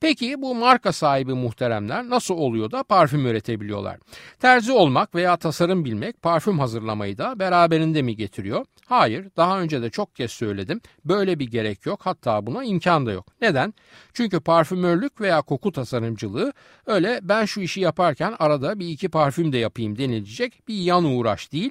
Peki 0.00 0.42
bu 0.42 0.54
marka 0.54 0.92
sahibi 0.92 1.34
muhteremler 1.34 2.08
nasıl 2.08 2.34
oluyor 2.34 2.70
da 2.70 2.82
parfüm 2.82 3.26
üretebiliyorlar? 3.26 3.98
Terzi 4.40 4.72
olmak 4.72 5.14
veya 5.14 5.36
tasarım 5.36 5.84
bilmek 5.84 6.22
parfüm 6.22 6.58
hazırlamayı 6.58 7.18
da 7.18 7.38
beraberinde 7.38 8.02
mi 8.02 8.16
getiriyor? 8.16 8.64
Hayır, 8.86 9.28
daha 9.36 9.60
önce 9.60 9.82
de 9.82 9.90
çok 9.90 10.16
kez 10.16 10.32
söyledim. 10.32 10.80
Böyle 11.04 11.38
bir 11.38 11.50
gerek 11.50 11.86
yok, 11.86 12.00
hatta 12.02 12.46
buna 12.46 12.64
imkan 12.64 13.06
da 13.06 13.12
yok. 13.12 13.26
Neden? 13.40 13.74
Çünkü 14.12 14.40
parfümörlük 14.40 15.20
veya 15.20 15.42
koku 15.42 15.72
tasarımcılığı 15.72 16.52
öyle 16.86 17.20
ben 17.22 17.44
şu 17.44 17.60
işi 17.60 17.80
yaparken 17.80 18.34
arada 18.38 18.78
bir 18.78 18.88
iki 18.88 19.08
parfüm 19.08 19.52
de 19.52 19.58
yapayım 19.58 19.98
denilecek 19.98 20.68
bir 20.68 20.74
yan 20.74 21.04
uğraş 21.04 21.52
değil 21.52 21.70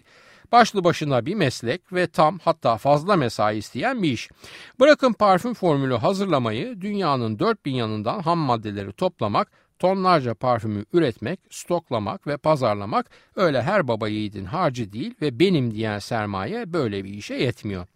Başlı 0.51 0.83
başına 0.83 1.25
bir 1.25 1.35
meslek 1.35 1.93
ve 1.93 2.07
tam 2.07 2.39
hatta 2.39 2.77
fazla 2.77 3.15
mesai 3.15 3.57
isteyen 3.57 4.03
bir 4.03 4.11
iş. 4.11 4.29
Bırakın 4.79 5.13
parfüm 5.13 5.53
formülü 5.53 5.95
hazırlamayı 5.95 6.81
dünyanın 6.81 7.39
dört 7.39 7.65
bin 7.65 7.75
yanından 7.75 8.19
ham 8.19 8.39
maddeleri 8.39 8.93
toplamak 8.93 9.51
tonlarca 9.81 10.33
parfümü 10.33 10.85
üretmek, 10.93 11.39
stoklamak 11.49 12.27
ve 12.27 12.37
pazarlamak 12.37 13.09
öyle 13.35 13.61
her 13.61 13.87
baba 13.87 14.07
yiğidin 14.07 14.45
harcı 14.45 14.93
değil 14.93 15.13
ve 15.21 15.39
benim 15.39 15.73
diyen 15.73 15.99
sermaye 15.99 16.73
böyle 16.73 17.03
bir 17.03 17.13
işe 17.13 17.35
yetmiyor. 17.35 17.87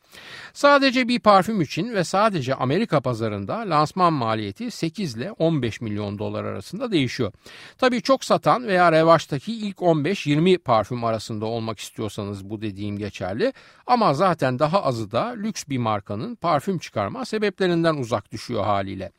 Sadece 0.54 1.08
bir 1.08 1.20
parfüm 1.20 1.62
için 1.62 1.94
ve 1.94 2.04
sadece 2.04 2.56
Amerika 2.56 3.02
pazarında 3.02 3.58
lansman 3.58 4.14
maliyeti 4.14 4.72
8 4.72 5.16
ile 5.16 5.32
15 5.32 5.82
milyon 5.82 6.20
dolar 6.20 6.44
arasında 6.44 6.92
değişiyor. 6.92 7.32
Tabii 7.78 8.02
çok 8.02 8.24
satan 8.24 8.68
veya 8.68 8.92
revaçtaki 8.92 9.54
ilk 9.54 9.78
15-20 9.78 10.58
parfüm 10.58 11.04
arasında 11.04 11.46
olmak 11.46 11.80
istiyorsanız 11.80 12.50
bu 12.50 12.62
dediğim 12.62 12.98
geçerli. 12.98 13.54
Ama 13.88 14.14
zaten 14.14 14.60
daha 14.60 14.84
azı 14.84 15.12
da 15.12 15.26
lüks 15.26 15.64
bir 15.70 15.78
markanın 15.78 16.36
parfüm 16.36 16.78
çıkarma 16.78 17.26
sebeplerinden 17.26 17.96
uzak 17.96 18.32
düşüyor 18.32 18.64
haliyle. 18.64 19.12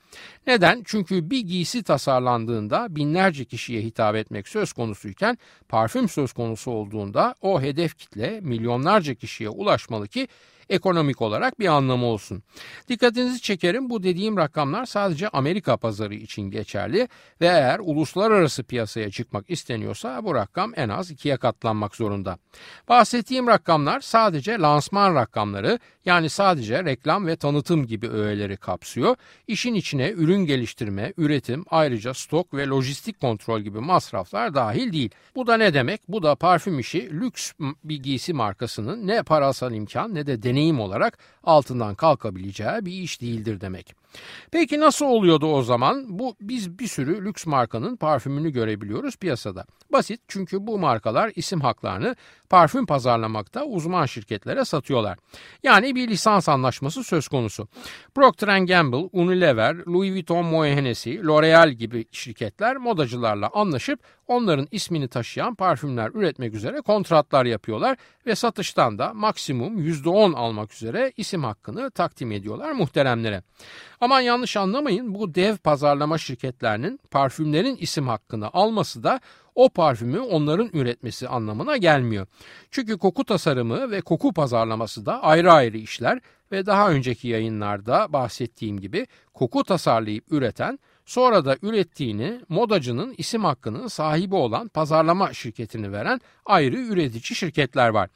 Neden? 0.46 0.82
Çünkü 0.84 1.30
bir 1.30 1.40
giysi 1.40 1.82
tasarlandığında 2.56 2.96
binlerce 2.96 3.44
kişiye 3.44 3.82
hitap 3.82 4.16
etmek 4.16 4.48
söz 4.48 4.72
konusuyken 4.72 5.38
parfüm 5.68 6.08
söz 6.08 6.32
konusu 6.32 6.70
olduğunda 6.70 7.34
o 7.40 7.60
hedef 7.60 7.98
kitle 7.98 8.40
milyonlarca 8.40 9.14
kişiye 9.14 9.48
ulaşmalı 9.48 10.08
ki 10.08 10.28
ekonomik 10.70 11.22
olarak 11.22 11.60
bir 11.60 11.66
anlamı 11.66 12.06
olsun. 12.06 12.42
Dikkatinizi 12.88 13.40
çekerim 13.40 13.90
bu 13.90 14.02
dediğim 14.02 14.36
rakamlar 14.36 14.86
sadece 14.86 15.28
Amerika 15.28 15.76
pazarı 15.76 16.14
için 16.14 16.42
geçerli 16.42 17.08
ve 17.40 17.46
eğer 17.46 17.78
uluslararası 17.82 18.64
piyasaya 18.64 19.10
çıkmak 19.10 19.50
isteniyorsa 19.50 20.24
bu 20.24 20.34
rakam 20.34 20.72
en 20.76 20.88
az 20.88 21.10
ikiye 21.10 21.36
katlanmak 21.36 21.96
zorunda. 21.96 22.38
Bahsettiğim 22.88 23.46
rakamlar 23.46 24.00
sadece 24.00 24.58
lansman 24.58 25.14
rakamları 25.14 25.78
yani 26.04 26.30
sadece 26.30 26.84
reklam 26.84 27.26
ve 27.26 27.36
tanıtım 27.36 27.86
gibi 27.86 28.08
öğeleri 28.08 28.56
kapsıyor. 28.56 29.16
İşin 29.46 29.74
içine 29.74 30.10
ürün 30.10 30.46
geliştirme, 30.46 31.12
üretim, 31.16 31.64
ayrıca 31.70 32.14
stok 32.14 32.54
ve 32.54 32.66
lojistik 32.66 33.20
kontrol 33.20 33.60
gibi 33.60 33.78
masraflar 33.78 34.54
dahil 34.54 34.92
değil. 34.92 35.10
Bu 35.36 35.46
da 35.46 35.56
ne 35.56 35.74
demek? 35.74 36.00
Bu 36.08 36.22
da 36.22 36.34
parfüm 36.34 36.78
işi 36.78 37.10
lüks 37.20 37.52
bir 37.84 38.02
giysi 38.02 38.32
markasının 38.32 39.06
ne 39.06 39.22
parasal 39.22 39.72
imkan 39.72 40.14
ne 40.14 40.26
de 40.26 40.42
deneyim 40.42 40.55
olarak 40.80 41.18
altından 41.44 41.94
kalkabileceği 41.94 42.86
bir 42.86 42.92
iş 42.92 43.20
değildir 43.20 43.60
demek. 43.60 43.94
Peki 44.52 44.80
nasıl 44.80 45.06
oluyordu 45.06 45.46
o 45.46 45.62
zaman? 45.62 46.18
Bu 46.18 46.36
biz 46.40 46.78
bir 46.78 46.86
sürü 46.86 47.24
lüks 47.24 47.46
markanın 47.46 47.96
parfümünü 47.96 48.50
görebiliyoruz 48.50 49.16
piyasada. 49.16 49.66
Basit 49.92 50.20
çünkü 50.28 50.66
bu 50.66 50.78
markalar 50.78 51.32
isim 51.36 51.60
haklarını 51.60 52.16
parfüm 52.50 52.86
pazarlamakta 52.86 53.64
uzman 53.64 54.06
şirketlere 54.06 54.64
satıyorlar. 54.64 55.18
Yani 55.62 55.94
bir 55.94 56.08
lisans 56.08 56.48
anlaşması 56.48 57.04
söz 57.04 57.28
konusu. 57.28 57.68
Procter 58.14 58.58
Gamble, 58.58 59.08
Unilever, 59.12 59.76
Louis 59.86 60.12
Vuitton 60.12 60.44
Moet 60.44 60.66
Hennessy, 60.66 61.18
L'Oreal 61.18 61.70
gibi 61.70 62.06
şirketler 62.12 62.76
modacılarla 62.76 63.50
anlaşıp 63.54 64.00
onların 64.26 64.68
ismini 64.70 65.08
taşıyan 65.08 65.54
parfümler 65.54 66.10
üretmek 66.14 66.54
üzere 66.54 66.80
kontratlar 66.80 67.44
yapıyorlar 67.44 67.96
ve 68.26 68.34
satıştan 68.34 68.98
da 68.98 69.14
maksimum 69.14 69.78
%10 69.78 70.34
almak 70.34 70.72
üzere 70.72 71.12
isim 71.16 71.44
hakkını 71.44 71.90
takdim 71.90 72.32
ediyorlar 72.32 72.72
muhteremlere. 72.72 73.42
Aman 74.06 74.20
yanlış 74.20 74.56
anlamayın 74.56 75.14
bu 75.14 75.34
dev 75.34 75.56
pazarlama 75.56 76.18
şirketlerinin 76.18 77.00
parfümlerin 77.10 77.76
isim 77.76 78.08
hakkını 78.08 78.50
alması 78.52 79.02
da 79.02 79.20
o 79.54 79.68
parfümü 79.68 80.18
onların 80.18 80.70
üretmesi 80.72 81.28
anlamına 81.28 81.76
gelmiyor. 81.76 82.26
Çünkü 82.70 82.98
koku 82.98 83.24
tasarımı 83.24 83.90
ve 83.90 84.00
koku 84.00 84.32
pazarlaması 84.32 85.06
da 85.06 85.22
ayrı 85.22 85.52
ayrı 85.52 85.76
işler 85.76 86.20
ve 86.52 86.66
daha 86.66 86.90
önceki 86.90 87.28
yayınlarda 87.28 88.12
bahsettiğim 88.12 88.80
gibi 88.80 89.06
koku 89.34 89.64
tasarlayıp 89.64 90.32
üreten 90.32 90.78
Sonra 91.06 91.44
da 91.44 91.56
ürettiğini 91.62 92.40
modacının 92.48 93.14
isim 93.18 93.44
hakkının 93.44 93.88
sahibi 93.88 94.34
olan 94.34 94.68
pazarlama 94.68 95.32
şirketini 95.32 95.92
veren 95.92 96.20
ayrı 96.46 96.76
üretici 96.76 97.36
şirketler 97.36 97.88
var. 97.88 98.10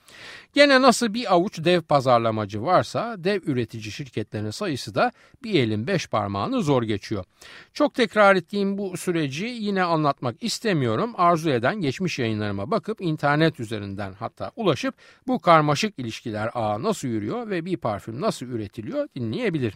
Gene 0.55 0.83
nasıl 0.83 1.14
bir 1.14 1.35
avuç 1.35 1.64
dev 1.64 1.81
pazarlamacı 1.81 2.62
varsa 2.62 3.14
dev 3.18 3.40
üretici 3.46 3.92
şirketlerin 3.92 4.50
sayısı 4.50 4.94
da 4.94 5.12
bir 5.42 5.55
elin 5.55 5.87
beş 5.87 6.07
parmağını 6.07 6.62
zor 6.62 6.83
geçiyor. 6.83 7.24
Çok 7.72 7.94
tekrar 7.94 8.37
ettiğim 8.37 8.79
bu 8.79 8.96
süreci 8.96 9.46
yine 9.46 9.83
anlatmak 9.83 10.42
istemiyorum. 10.42 11.14
Arzu 11.16 11.50
eden 11.50 11.81
geçmiş 11.81 12.18
yayınlarıma 12.18 12.70
bakıp 12.70 13.00
internet 13.00 13.61
üzerinden 13.61 14.12
hatta 14.12 14.50
ulaşıp 14.57 14.94
bu 15.26 15.38
karmaşık 15.38 15.98
ilişkiler 15.98 16.50
ağı 16.55 16.83
nasıl 16.83 17.09
yürüyor 17.09 17.50
ve 17.50 17.64
bir 17.64 17.76
parfüm 17.76 18.20
nasıl 18.20 18.46
üretiliyor 18.46 19.09
dinleyebilir. 19.16 19.74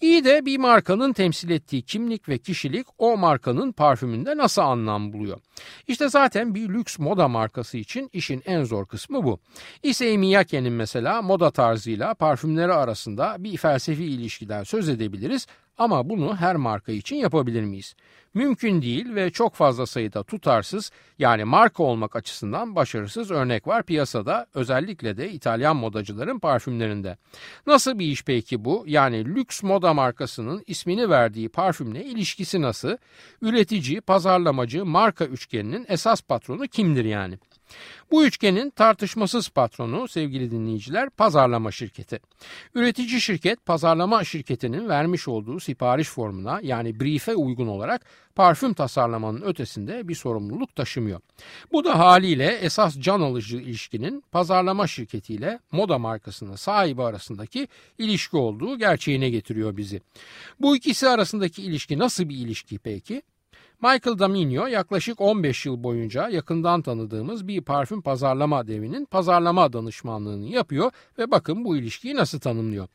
İyi 0.00 0.24
de 0.24 0.46
bir 0.46 0.58
markanın 0.58 1.12
temsil 1.12 1.50
ettiği 1.50 1.82
kimlik 1.82 2.28
ve 2.28 2.33
kişilik 2.38 2.86
o 2.98 3.16
markanın 3.16 3.72
parfümünde 3.72 4.36
nasıl 4.36 4.62
anlam 4.62 5.12
buluyor? 5.12 5.38
İşte 5.88 6.08
zaten 6.08 6.54
bir 6.54 6.68
lüks 6.68 6.98
moda 6.98 7.28
markası 7.28 7.78
için 7.78 8.10
işin 8.12 8.42
en 8.46 8.64
zor 8.64 8.86
kısmı 8.86 9.24
bu. 9.24 9.38
Issey 9.82 10.18
Miyake'nin 10.18 10.72
mesela 10.72 11.22
moda 11.22 11.50
tarzıyla 11.50 12.14
parfümleri 12.14 12.72
arasında 12.72 13.36
bir 13.38 13.56
felsefi 13.56 14.04
ilişkiden 14.04 14.62
söz 14.64 14.88
edebiliriz 14.88 15.46
ama 15.78 16.08
bunu 16.08 16.36
her 16.36 16.56
marka 16.56 16.92
için 16.92 17.16
yapabilir 17.16 17.62
miyiz? 17.62 17.94
Mümkün 18.34 18.82
değil 18.82 19.14
ve 19.14 19.30
çok 19.30 19.54
fazla 19.54 19.86
sayıda 19.86 20.22
tutarsız 20.22 20.90
yani 21.18 21.44
marka 21.44 21.82
olmak 21.82 22.16
açısından 22.16 22.76
başarısız 22.76 23.30
örnek 23.30 23.66
var 23.66 23.82
piyasada 23.82 24.46
özellikle 24.54 25.16
de 25.16 25.32
İtalyan 25.32 25.76
modacıların 25.76 26.38
parfümlerinde. 26.38 27.16
Nasıl 27.66 27.98
bir 27.98 28.06
iş 28.06 28.24
peki 28.24 28.64
bu? 28.64 28.84
Yani 28.86 29.24
lüks 29.24 29.62
moda 29.62 29.94
markasının 29.94 30.62
ismini 30.66 31.10
verdiği 31.10 31.48
parfümle 31.48 32.04
ilişkisi 32.04 32.62
nasıl? 32.62 32.96
Üretici, 33.42 34.00
pazarlamacı, 34.00 34.84
marka 34.84 35.24
üçgeninin 35.24 35.86
esas 35.88 36.22
patronu 36.22 36.66
kimdir 36.66 37.04
yani? 37.04 37.38
Bu 38.10 38.24
üçgenin 38.24 38.70
tartışmasız 38.70 39.48
patronu 39.48 40.08
sevgili 40.08 40.50
dinleyiciler 40.50 41.10
pazarlama 41.10 41.70
şirketi. 41.70 42.20
Üretici 42.74 43.20
şirket 43.20 43.66
pazarlama 43.66 44.24
şirketinin 44.24 44.88
vermiş 44.88 45.28
olduğu 45.28 45.60
sipariş 45.60 46.08
formuna 46.08 46.60
yani 46.62 47.00
brief'e 47.00 47.34
uygun 47.34 47.66
olarak 47.66 48.04
parfüm 48.34 48.74
tasarlamanın 48.74 49.42
ötesinde 49.42 50.08
bir 50.08 50.14
sorumluluk 50.14 50.76
taşımıyor. 50.76 51.20
Bu 51.72 51.84
da 51.84 51.98
haliyle 51.98 52.46
esas 52.46 52.98
can 52.98 53.20
alıcı 53.20 53.56
ilişkinin 53.56 54.24
pazarlama 54.32 54.86
şirketiyle 54.86 55.58
moda 55.72 55.98
markasının 55.98 56.56
sahibi 56.56 57.02
arasındaki 57.02 57.68
ilişki 57.98 58.36
olduğu 58.36 58.78
gerçeğine 58.78 59.30
getiriyor 59.30 59.76
bizi. 59.76 60.00
Bu 60.60 60.76
ikisi 60.76 61.08
arasındaki 61.08 61.62
ilişki 61.62 61.98
nasıl 61.98 62.28
bir 62.28 62.36
ilişki 62.36 62.78
peki? 62.78 63.22
Michael 63.82 64.18
Daminio 64.18 64.66
yaklaşık 64.66 65.20
15 65.20 65.66
yıl 65.66 65.82
boyunca 65.82 66.28
yakından 66.28 66.82
tanıdığımız 66.82 67.48
bir 67.48 67.60
parfüm 67.60 68.02
pazarlama 68.02 68.66
devinin 68.66 69.04
pazarlama 69.04 69.72
danışmanlığını 69.72 70.46
yapıyor 70.46 70.90
ve 71.18 71.30
bakın 71.30 71.64
bu 71.64 71.76
ilişkiyi 71.76 72.16
nasıl 72.16 72.40
tanımlıyor. 72.40 72.88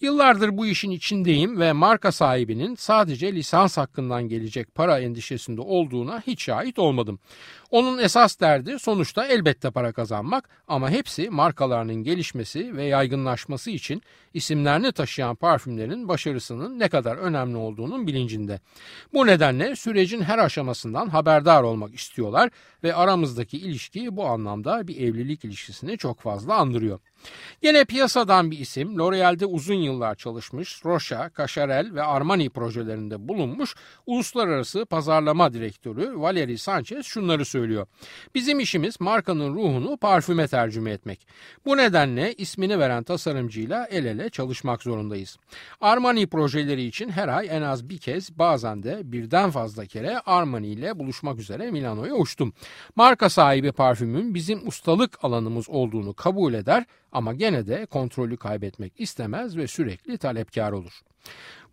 Yıllardır 0.00 0.56
bu 0.56 0.66
işin 0.66 0.90
içindeyim 0.90 1.60
ve 1.60 1.72
marka 1.72 2.12
sahibinin 2.12 2.74
sadece 2.74 3.32
lisans 3.32 3.76
hakkından 3.76 4.28
gelecek 4.28 4.74
para 4.74 5.00
endişesinde 5.00 5.60
olduğuna 5.60 6.22
hiç 6.26 6.42
şahit 6.42 6.78
olmadım. 6.78 7.18
Onun 7.70 7.98
esas 7.98 8.40
derdi 8.40 8.78
sonuçta 8.78 9.26
elbette 9.26 9.70
para 9.70 9.92
kazanmak 9.92 10.48
ama 10.68 10.90
hepsi 10.90 11.30
markalarının 11.30 11.94
gelişmesi 11.94 12.76
ve 12.76 12.84
yaygınlaşması 12.84 13.70
için 13.70 14.02
isimlerini 14.34 14.92
taşıyan 14.92 15.36
parfümlerin 15.36 16.08
başarısının 16.08 16.78
ne 16.78 16.88
kadar 16.88 17.16
önemli 17.16 17.56
olduğunun 17.56 18.06
bilincinde. 18.06 18.60
Bu 19.12 19.26
nedenle 19.26 19.76
sürecin 19.76 20.20
her 20.24 20.38
aşamasından 20.38 21.08
haberdar 21.08 21.62
olmak 21.62 21.94
istiyorlar 21.94 22.50
ve 22.84 22.94
aramızdaki 22.94 23.58
ilişki 23.58 24.16
bu 24.16 24.26
anlamda 24.26 24.88
bir 24.88 25.00
evlilik 25.00 25.44
ilişkisini 25.44 25.98
çok 25.98 26.20
fazla 26.20 26.54
andırıyor. 26.54 27.00
Yine 27.62 27.84
piyasadan 27.84 28.50
bir 28.50 28.58
isim 28.58 28.98
L'Oreal'de 28.98 29.46
uzun 29.46 29.74
yıllar 29.74 30.14
çalışmış 30.14 30.84
Rocha, 30.84 31.30
Cacharel 31.38 31.94
ve 31.94 32.02
Armani 32.02 32.50
projelerinde 32.50 33.28
bulunmuş 33.28 33.74
uluslararası 34.06 34.86
pazarlama 34.86 35.52
direktörü 35.52 36.20
Valerie 36.20 36.58
Sanchez 36.58 37.06
şunları 37.06 37.44
söylüyor. 37.44 37.86
Bizim 38.34 38.60
işimiz 38.60 39.00
markanın 39.00 39.54
ruhunu 39.54 39.96
parfüme 39.96 40.48
tercüme 40.48 40.90
etmek. 40.90 41.26
Bu 41.64 41.76
nedenle 41.76 42.34
ismini 42.34 42.78
veren 42.78 43.02
tasarımcıyla 43.02 43.86
el 43.86 44.04
ele 44.04 44.30
çalışmak 44.30 44.82
zorundayız. 44.82 45.38
Armani 45.80 46.26
projeleri 46.26 46.84
için 46.84 47.08
her 47.08 47.28
ay 47.28 47.48
en 47.50 47.62
az 47.62 47.88
bir 47.88 47.98
kez 47.98 48.38
bazen 48.38 48.82
de 48.82 49.00
birden 49.04 49.50
fazla 49.50 49.86
kere 49.86 50.18
Armani 50.18 50.66
ile 50.66 50.98
buluşmak 50.98 51.38
üzere 51.38 51.70
Milano'ya 51.70 52.14
uçtum. 52.14 52.52
Marka 52.96 53.28
sahibi 53.30 53.72
parfümün 53.72 54.34
bizim 54.34 54.68
ustalık 54.68 55.24
alanımız 55.24 55.68
olduğunu 55.68 56.14
kabul 56.14 56.54
eder 56.54 56.84
ama 57.14 57.34
gene 57.34 57.66
de 57.66 57.86
kontrolü 57.86 58.36
kaybetmek 58.36 59.00
istemez 59.00 59.56
ve 59.56 59.66
sürekli 59.66 60.18
talepkar 60.18 60.72
olur. 60.72 61.00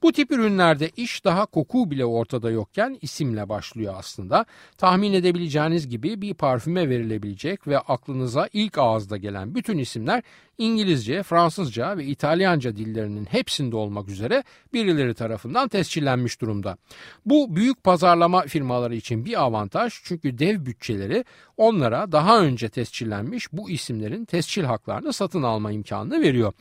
Bu 0.04 0.12
tip 0.12 0.32
ürünlerde 0.32 0.90
iş 0.98 1.26
daha 1.26 1.46
koku 1.46 1.92
bile 1.92 2.06
ortada 2.06 2.52
yokken 2.52 2.98
isimle 3.02 3.50
başlıyor 3.50 3.94
aslında. 3.98 4.46
Tahmin 4.78 5.14
edebileceğiniz 5.14 5.90
gibi 5.90 6.22
bir 6.22 6.34
parfüme 6.34 6.90
verilebilecek 6.90 7.68
ve 7.68 7.80
aklınıza 7.80 8.50
ilk 8.54 8.78
ağızda 8.78 9.18
gelen 9.18 9.56
bütün 9.56 9.78
isimler 9.78 10.24
İngilizce, 10.62 11.24
Fransızca 11.24 11.98
ve 11.98 12.06
İtalyanca 12.06 12.76
dillerinin 12.76 13.26
hepsinde 13.26 13.76
olmak 13.76 14.10
üzere 14.10 14.44
birileri 14.74 15.14
tarafından 15.14 15.68
tescillenmiş 15.68 16.42
durumda. 16.42 16.78
Bu 17.26 17.56
büyük 17.56 17.84
pazarlama 17.84 18.42
firmaları 18.42 18.96
için 18.96 19.26
bir 19.26 19.42
avantaj 19.42 19.94
çünkü 20.04 20.38
dev 20.38 20.66
bütçeleri 20.66 21.26
onlara 21.58 22.12
daha 22.12 22.40
önce 22.40 22.70
tescillenmiş 22.70 23.54
bu 23.54 23.70
isimlerin 23.70 24.26
tescil 24.26 24.64
haklarını 24.64 25.14
satın 25.14 25.44
alma 25.44 25.72
imkanını 25.72 26.22
veriyor. 26.22 26.54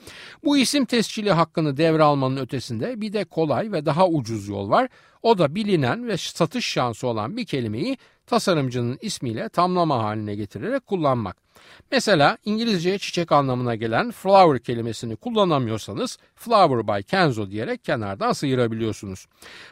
Bu 0.44 0.58
isim 0.58 0.84
tescili 0.84 1.32
hakkını 1.32 1.76
devralmanın 1.76 2.36
ötesinde 2.36 3.00
bir 3.00 3.12
de 3.12 3.24
kolay 3.30 3.72
ve 3.72 3.86
daha 3.86 4.08
ucuz 4.08 4.48
yol 4.48 4.70
var. 4.70 4.88
O 5.22 5.38
da 5.38 5.54
bilinen 5.54 6.08
ve 6.08 6.16
satış 6.16 6.66
şansı 6.66 7.06
olan 7.06 7.36
bir 7.36 7.44
kelimeyi 7.44 7.98
tasarımcının 8.26 8.98
ismiyle 9.00 9.48
tamlama 9.48 10.04
haline 10.04 10.34
getirerek 10.34 10.86
kullanmak. 10.86 11.36
Mesela 11.92 12.38
İngilizce 12.44 12.98
çiçek 12.98 13.32
anlamına 13.32 13.74
gelen 13.74 14.10
flower 14.10 14.58
kelimesini 14.58 15.16
kullanamıyorsanız 15.16 16.18
flower 16.34 16.88
by 16.88 17.02
Kenzo 17.02 17.50
diyerek 17.50 17.84
kenardan 17.84 18.32
sıyırabiliyorsunuz. 18.32 19.26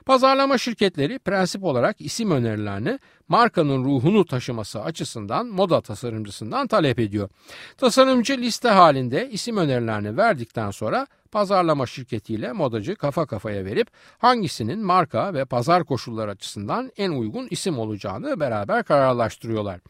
Pazarlama 0.06 0.58
şirketleri 0.58 1.18
prensip 1.18 1.64
olarak 1.64 2.00
isim 2.00 2.30
önerilerini 2.30 2.98
markanın 3.28 3.84
ruhunu 3.84 4.24
taşıması 4.24 4.82
açısından 4.82 5.46
moda 5.46 5.80
tasarımcısından 5.80 6.66
talep 6.66 6.98
ediyor. 6.98 7.28
Tasarımcı 7.76 8.38
liste 8.38 8.68
halinde 8.68 9.30
isim 9.30 9.56
önerilerini 9.56 10.16
verdikten 10.16 10.70
sonra 10.70 11.06
pazarlama 11.32 11.86
şirketiyle 11.86 12.52
modacı 12.52 12.96
kafa 12.96 13.26
kafaya 13.26 13.64
verip 13.64 13.88
hangisinin 14.18 14.78
marka 14.78 15.34
ve 15.34 15.44
pazar 15.44 15.84
koşulları 15.84 16.30
açısından 16.30 16.92
en 16.96 17.10
uygun 17.10 17.48
isim 17.50 17.78
olacağını 17.78 18.40
beraber 18.40 18.84
kararlaştırıyorlar. 18.84 19.80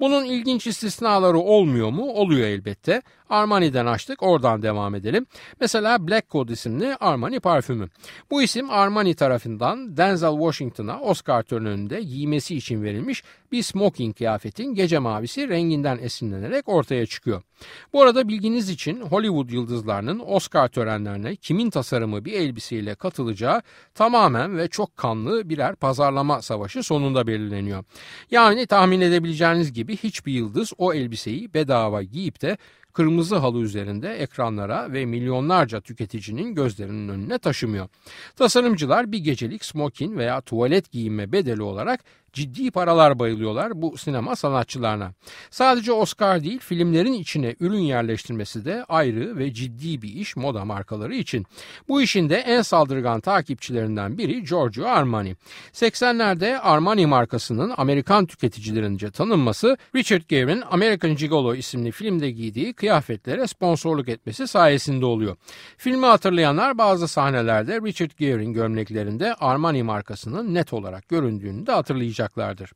Bunun 0.00 0.24
ilginç 0.24 0.66
istisnaları 0.66 1.38
olmuyor 1.38 1.90
mu? 1.90 2.02
Oluyor 2.12 2.48
elbette. 2.48 3.02
Armani'den 3.30 3.86
açtık 3.86 4.22
oradan 4.22 4.62
devam 4.62 4.94
edelim. 4.94 5.26
Mesela 5.60 6.08
Black 6.08 6.30
Code 6.30 6.52
isimli 6.52 6.96
Armani 6.96 7.40
parfümü. 7.40 7.88
Bu 8.30 8.42
isim 8.42 8.70
Armani 8.70 9.14
tarafından 9.14 9.96
Denzel 9.96 10.32
Washington'a 10.32 11.00
Oscar 11.00 11.42
töreninde 11.42 12.02
giymesi 12.02 12.56
için 12.56 12.82
verilmiş 12.82 13.22
bir 13.52 13.62
smoking 13.62 14.16
kıyafetin 14.16 14.74
gece 14.74 14.98
mavisi 14.98 15.48
renginden 15.48 15.98
esinlenerek 16.02 16.68
ortaya 16.68 17.06
çıkıyor. 17.06 17.42
Bu 17.92 18.02
arada 18.02 18.28
bilginiz 18.28 18.70
için 18.70 19.00
Hollywood 19.00 19.50
yıldızlarının 19.50 20.22
Oscar 20.26 20.68
törenlerine 20.86 21.36
kimin 21.36 21.70
tasarımı 21.70 22.24
bir 22.24 22.32
elbiseyle 22.32 22.94
katılacağı 22.94 23.62
tamamen 23.94 24.58
ve 24.58 24.68
çok 24.68 24.96
kanlı 24.96 25.48
birer 25.48 25.76
pazarlama 25.76 26.42
savaşı 26.42 26.82
sonunda 26.82 27.26
belirleniyor. 27.26 27.84
Yani 28.30 28.66
tahmin 28.66 29.00
edebileceğiniz 29.00 29.72
gibi 29.72 29.96
hiçbir 29.96 30.32
yıldız 30.32 30.72
o 30.78 30.94
elbiseyi 30.94 31.54
bedava 31.54 32.02
giyip 32.02 32.42
de 32.42 32.56
kırmızı 32.92 33.36
halı 33.36 33.60
üzerinde 33.60 34.14
ekranlara 34.14 34.92
ve 34.92 35.06
milyonlarca 35.06 35.80
tüketicinin 35.80 36.54
gözlerinin 36.54 37.08
önüne 37.08 37.38
taşımıyor. 37.38 37.88
Tasarımcılar 38.36 39.12
bir 39.12 39.18
gecelik 39.18 39.64
smokin 39.64 40.18
veya 40.18 40.40
tuvalet 40.40 40.92
giyinme 40.92 41.32
bedeli 41.32 41.62
olarak 41.62 42.04
ciddi 42.36 42.70
paralar 42.70 43.18
bayılıyorlar 43.18 43.82
bu 43.82 43.98
sinema 43.98 44.36
sanatçılarına. 44.36 45.12
Sadece 45.50 45.92
Oscar 45.92 46.44
değil 46.44 46.58
filmlerin 46.58 47.12
içine 47.12 47.56
ürün 47.60 47.78
yerleştirmesi 47.78 48.64
de 48.64 48.84
ayrı 48.88 49.38
ve 49.38 49.54
ciddi 49.54 50.02
bir 50.02 50.08
iş 50.08 50.36
moda 50.36 50.64
markaları 50.64 51.14
için. 51.14 51.46
Bu 51.88 52.02
işin 52.02 52.28
de 52.28 52.36
en 52.36 52.62
saldırgan 52.62 53.20
takipçilerinden 53.20 54.18
biri 54.18 54.44
Giorgio 54.44 54.86
Armani. 54.86 55.36
80'lerde 55.72 56.58
Armani 56.58 57.06
markasının 57.06 57.74
Amerikan 57.76 58.26
tüketicilerince 58.26 59.10
tanınması 59.10 59.76
Richard 59.94 60.22
Gere'in 60.28 60.62
American 60.70 61.16
Gigolo 61.16 61.54
isimli 61.54 61.90
filmde 61.92 62.30
giydiği 62.30 62.72
kıyafetlere 62.72 63.46
sponsorluk 63.46 64.08
etmesi 64.08 64.48
sayesinde 64.48 65.06
oluyor. 65.06 65.36
Filmi 65.76 66.06
hatırlayanlar 66.06 66.78
bazı 66.78 67.08
sahnelerde 67.08 67.80
Richard 67.80 68.10
Gere'in 68.18 68.52
gömleklerinde 68.52 69.34
Armani 69.34 69.82
markasının 69.82 70.54
net 70.54 70.72
olarak 70.72 71.08
göründüğünü 71.08 71.66
de 71.66 71.72
hatırlayacak 71.72 72.25
olacaklardır. 72.26 72.72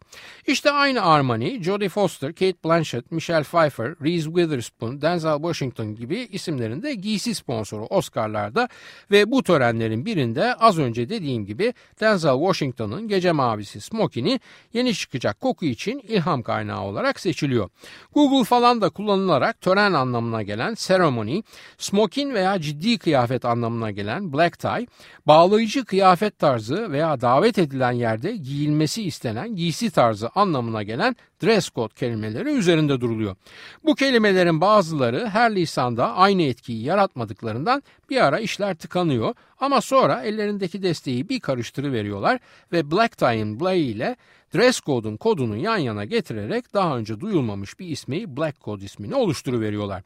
İşte 0.46 0.70
aynı 0.70 1.02
Armani, 1.02 1.62
Jodie 1.62 1.88
Foster, 1.88 2.32
Kate 2.32 2.64
Blanchett, 2.64 3.12
Michelle 3.12 3.42
Pfeiffer, 3.42 3.94
Reese 4.02 4.24
Witherspoon, 4.24 5.02
Denzel 5.02 5.36
Washington 5.36 5.94
gibi 5.94 6.18
isimlerin 6.18 6.82
de 6.82 6.94
giysi 6.94 7.34
sponsoru 7.34 7.86
Oscar'larda 7.86 8.68
ve 9.10 9.30
bu 9.30 9.42
törenlerin 9.42 10.06
birinde 10.06 10.54
az 10.54 10.78
önce 10.78 11.08
dediğim 11.08 11.46
gibi 11.46 11.74
Denzel 12.00 12.38
Washington'ın 12.38 13.08
Gece 13.08 13.32
Mavisi 13.32 13.80
smokini 13.80 14.40
yeni 14.72 14.94
çıkacak 14.94 15.40
koku 15.40 15.66
için 15.66 15.98
ilham 15.98 16.42
kaynağı 16.42 16.82
olarak 16.82 17.20
seçiliyor. 17.20 17.68
Google 18.14 18.44
falan 18.44 18.80
da 18.80 18.90
kullanılarak 18.90 19.60
tören 19.60 19.92
anlamına 19.92 20.42
gelen 20.42 20.74
ceremony, 20.78 21.42
smokin 21.78 22.34
veya 22.34 22.60
ciddi 22.60 22.98
kıyafet 22.98 23.44
anlamına 23.44 23.90
gelen 23.90 24.32
black 24.32 24.58
tie, 24.58 24.86
bağlayıcı 25.26 25.84
kıyafet 25.84 26.38
tarzı 26.38 26.92
veya 26.92 27.20
davet 27.20 27.58
edilen 27.58 27.92
yerde 27.92 28.36
giyilmesi 28.36 29.02
istenen 29.02 29.29
istenen 29.30 29.56
giysi 29.56 29.90
tarzı 29.90 30.30
anlamına 30.34 30.82
gelen 30.82 31.16
dress 31.42 31.70
code 31.70 31.94
kelimeleri 31.94 32.48
üzerinde 32.48 33.00
duruluyor. 33.00 33.36
Bu 33.84 33.94
kelimelerin 33.94 34.60
bazıları 34.60 35.28
her 35.28 35.54
lisanda 35.54 36.16
aynı 36.16 36.42
etkiyi 36.42 36.82
yaratmadıklarından 36.84 37.82
bir 38.10 38.24
ara 38.26 38.40
işler 38.40 38.74
tıkanıyor 38.74 39.34
ama 39.60 39.80
sonra 39.80 40.22
ellerindeki 40.22 40.82
desteği 40.82 41.28
bir 41.28 41.40
karıştırıveriyorlar 41.40 42.38
ve 42.72 42.90
black 42.90 43.18
tie'in 43.18 43.60
Blay 43.60 43.90
ile 43.90 44.16
dress 44.54 44.80
code'un 44.80 45.16
kodunu 45.16 45.56
yan 45.56 45.78
yana 45.78 46.04
getirerek 46.04 46.74
daha 46.74 46.98
önce 46.98 47.20
duyulmamış 47.20 47.78
bir 47.78 47.86
ismi 47.86 48.36
black 48.36 48.60
code 48.60 48.84
ismini 48.84 49.14
oluşturuveriyorlar. 49.14 50.02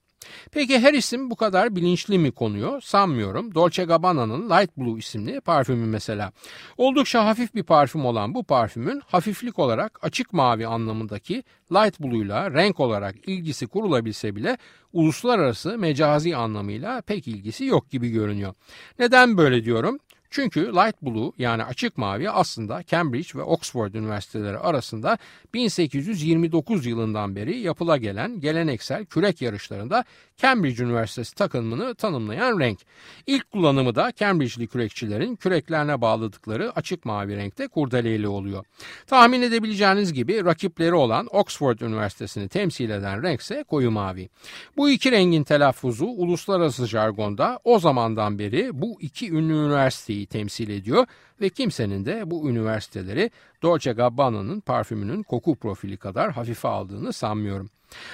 Peki 0.52 0.78
her 0.78 0.94
isim 0.94 1.30
bu 1.30 1.36
kadar 1.36 1.76
bilinçli 1.76 2.18
mi 2.18 2.32
konuyor? 2.32 2.80
Sanmıyorum. 2.80 3.54
Dolce 3.54 3.84
Gabbana'nın 3.84 4.50
Light 4.50 4.76
Blue 4.76 4.98
isimli 4.98 5.40
parfümü 5.40 5.86
mesela. 5.86 6.32
Oldukça 6.78 7.26
hafif 7.26 7.54
bir 7.54 7.62
parfüm 7.62 8.06
olan 8.06 8.34
bu 8.34 8.44
parfümün 8.44 9.02
hafiflik 9.06 9.58
olarak 9.58 9.98
açık 10.02 10.32
mavi 10.32 10.66
anlamındaki 10.66 11.42
Light 11.72 12.00
Blue'yla 12.00 12.50
renk 12.50 12.80
olarak 12.80 13.28
ilgisi 13.28 13.66
kurulabilse 13.66 14.36
bile 14.36 14.58
uluslararası 14.92 15.78
mecazi 15.78 16.36
anlamıyla 16.36 17.00
pek 17.00 17.28
ilgisi 17.28 17.64
yok 17.64 17.90
gibi 17.90 18.08
görünüyor. 18.08 18.54
Neden 18.98 19.38
böyle 19.38 19.64
diyorum? 19.64 19.98
Çünkü 20.34 20.60
light 20.60 21.02
blue 21.02 21.32
yani 21.38 21.64
açık 21.64 21.98
mavi 21.98 22.30
aslında 22.30 22.82
Cambridge 22.86 23.38
ve 23.38 23.42
Oxford 23.42 23.94
üniversiteleri 23.94 24.58
arasında 24.58 25.18
1829 25.54 26.86
yılından 26.86 27.36
beri 27.36 27.58
yapıla 27.58 27.96
gelen 27.96 28.40
geleneksel 28.40 29.04
kürek 29.04 29.42
yarışlarında 29.42 30.04
Cambridge 30.36 30.84
Üniversitesi 30.84 31.34
takımını 31.34 31.94
tanımlayan 31.94 32.60
renk. 32.60 32.78
İlk 33.26 33.50
kullanımı 33.50 33.94
da 33.94 34.12
Cambridge'li 34.16 34.66
kürekçilerin 34.66 35.36
küreklerine 35.36 36.00
bağladıkları 36.00 36.72
açık 36.76 37.04
mavi 37.04 37.36
renkte 37.36 37.68
kurdeleli 37.68 38.28
oluyor. 38.28 38.64
Tahmin 39.06 39.42
edebileceğiniz 39.42 40.12
gibi 40.12 40.44
rakipleri 40.44 40.94
olan 40.94 41.26
Oxford 41.30 41.80
Üniversitesi'ni 41.80 42.48
temsil 42.48 42.90
eden 42.90 43.22
renk 43.22 43.40
ise 43.40 43.64
koyu 43.68 43.90
mavi. 43.90 44.28
Bu 44.76 44.90
iki 44.90 45.12
rengin 45.12 45.44
telaffuzu 45.44 46.06
uluslararası 46.06 46.86
jargonda 46.86 47.60
o 47.64 47.78
zamandan 47.78 48.38
beri 48.38 48.70
bu 48.72 49.00
iki 49.00 49.32
ünlü 49.32 49.52
üniversiteyi 49.52 50.26
temsil 50.26 50.70
ediyor 50.70 51.06
ve 51.40 51.48
kimsenin 51.48 52.04
de 52.04 52.30
bu 52.30 52.50
üniversiteleri 52.50 53.30
Dolce 53.62 53.92
Gabbana'nın 53.92 54.60
parfümünün 54.60 55.22
koku 55.22 55.56
profili 55.56 55.96
kadar 55.96 56.32
hafife 56.32 56.68
aldığını 56.68 57.12
sanmıyorum. 57.12 57.70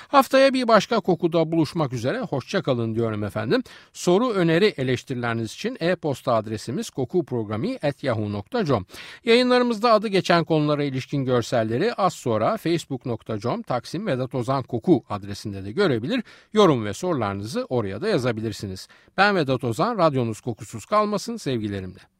Haftaya 0.08 0.54
bir 0.54 0.68
başka 0.68 1.00
kokuda 1.00 1.52
buluşmak 1.52 1.92
üzere 1.92 2.20
hoşçakalın 2.20 2.94
diyorum 2.94 3.24
efendim. 3.24 3.62
Soru, 3.92 4.30
öneri, 4.30 4.74
eleştirileriniz 4.76 5.52
için 5.52 5.76
e-posta 5.80 6.34
adresimiz 6.34 6.90
kokuprogrami.yahoo.com 6.90 8.86
Yayınlarımızda 9.24 9.92
adı 9.92 10.08
geçen 10.08 10.44
konulara 10.44 10.84
ilişkin 10.84 11.24
görselleri 11.24 11.94
az 11.94 12.14
sonra 12.14 12.56
facebook.com 12.56 13.62
Taksim 13.62 14.06
Vedat 14.06 14.34
Ozan 14.34 14.62
Koku 14.62 15.04
adresinde 15.08 15.64
de 15.64 15.72
görebilir. 15.72 16.22
Yorum 16.52 16.84
ve 16.84 16.92
sorularınızı 16.92 17.66
oraya 17.68 18.00
da 18.00 18.08
yazabilirsiniz. 18.08 18.88
Ben 19.16 19.36
Vedat 19.36 19.64
Ozan, 19.64 19.98
radyonuz 19.98 20.40
kokusuz 20.40 20.84
kalmasın 20.84 21.36
sevgilerimle. 21.36 22.19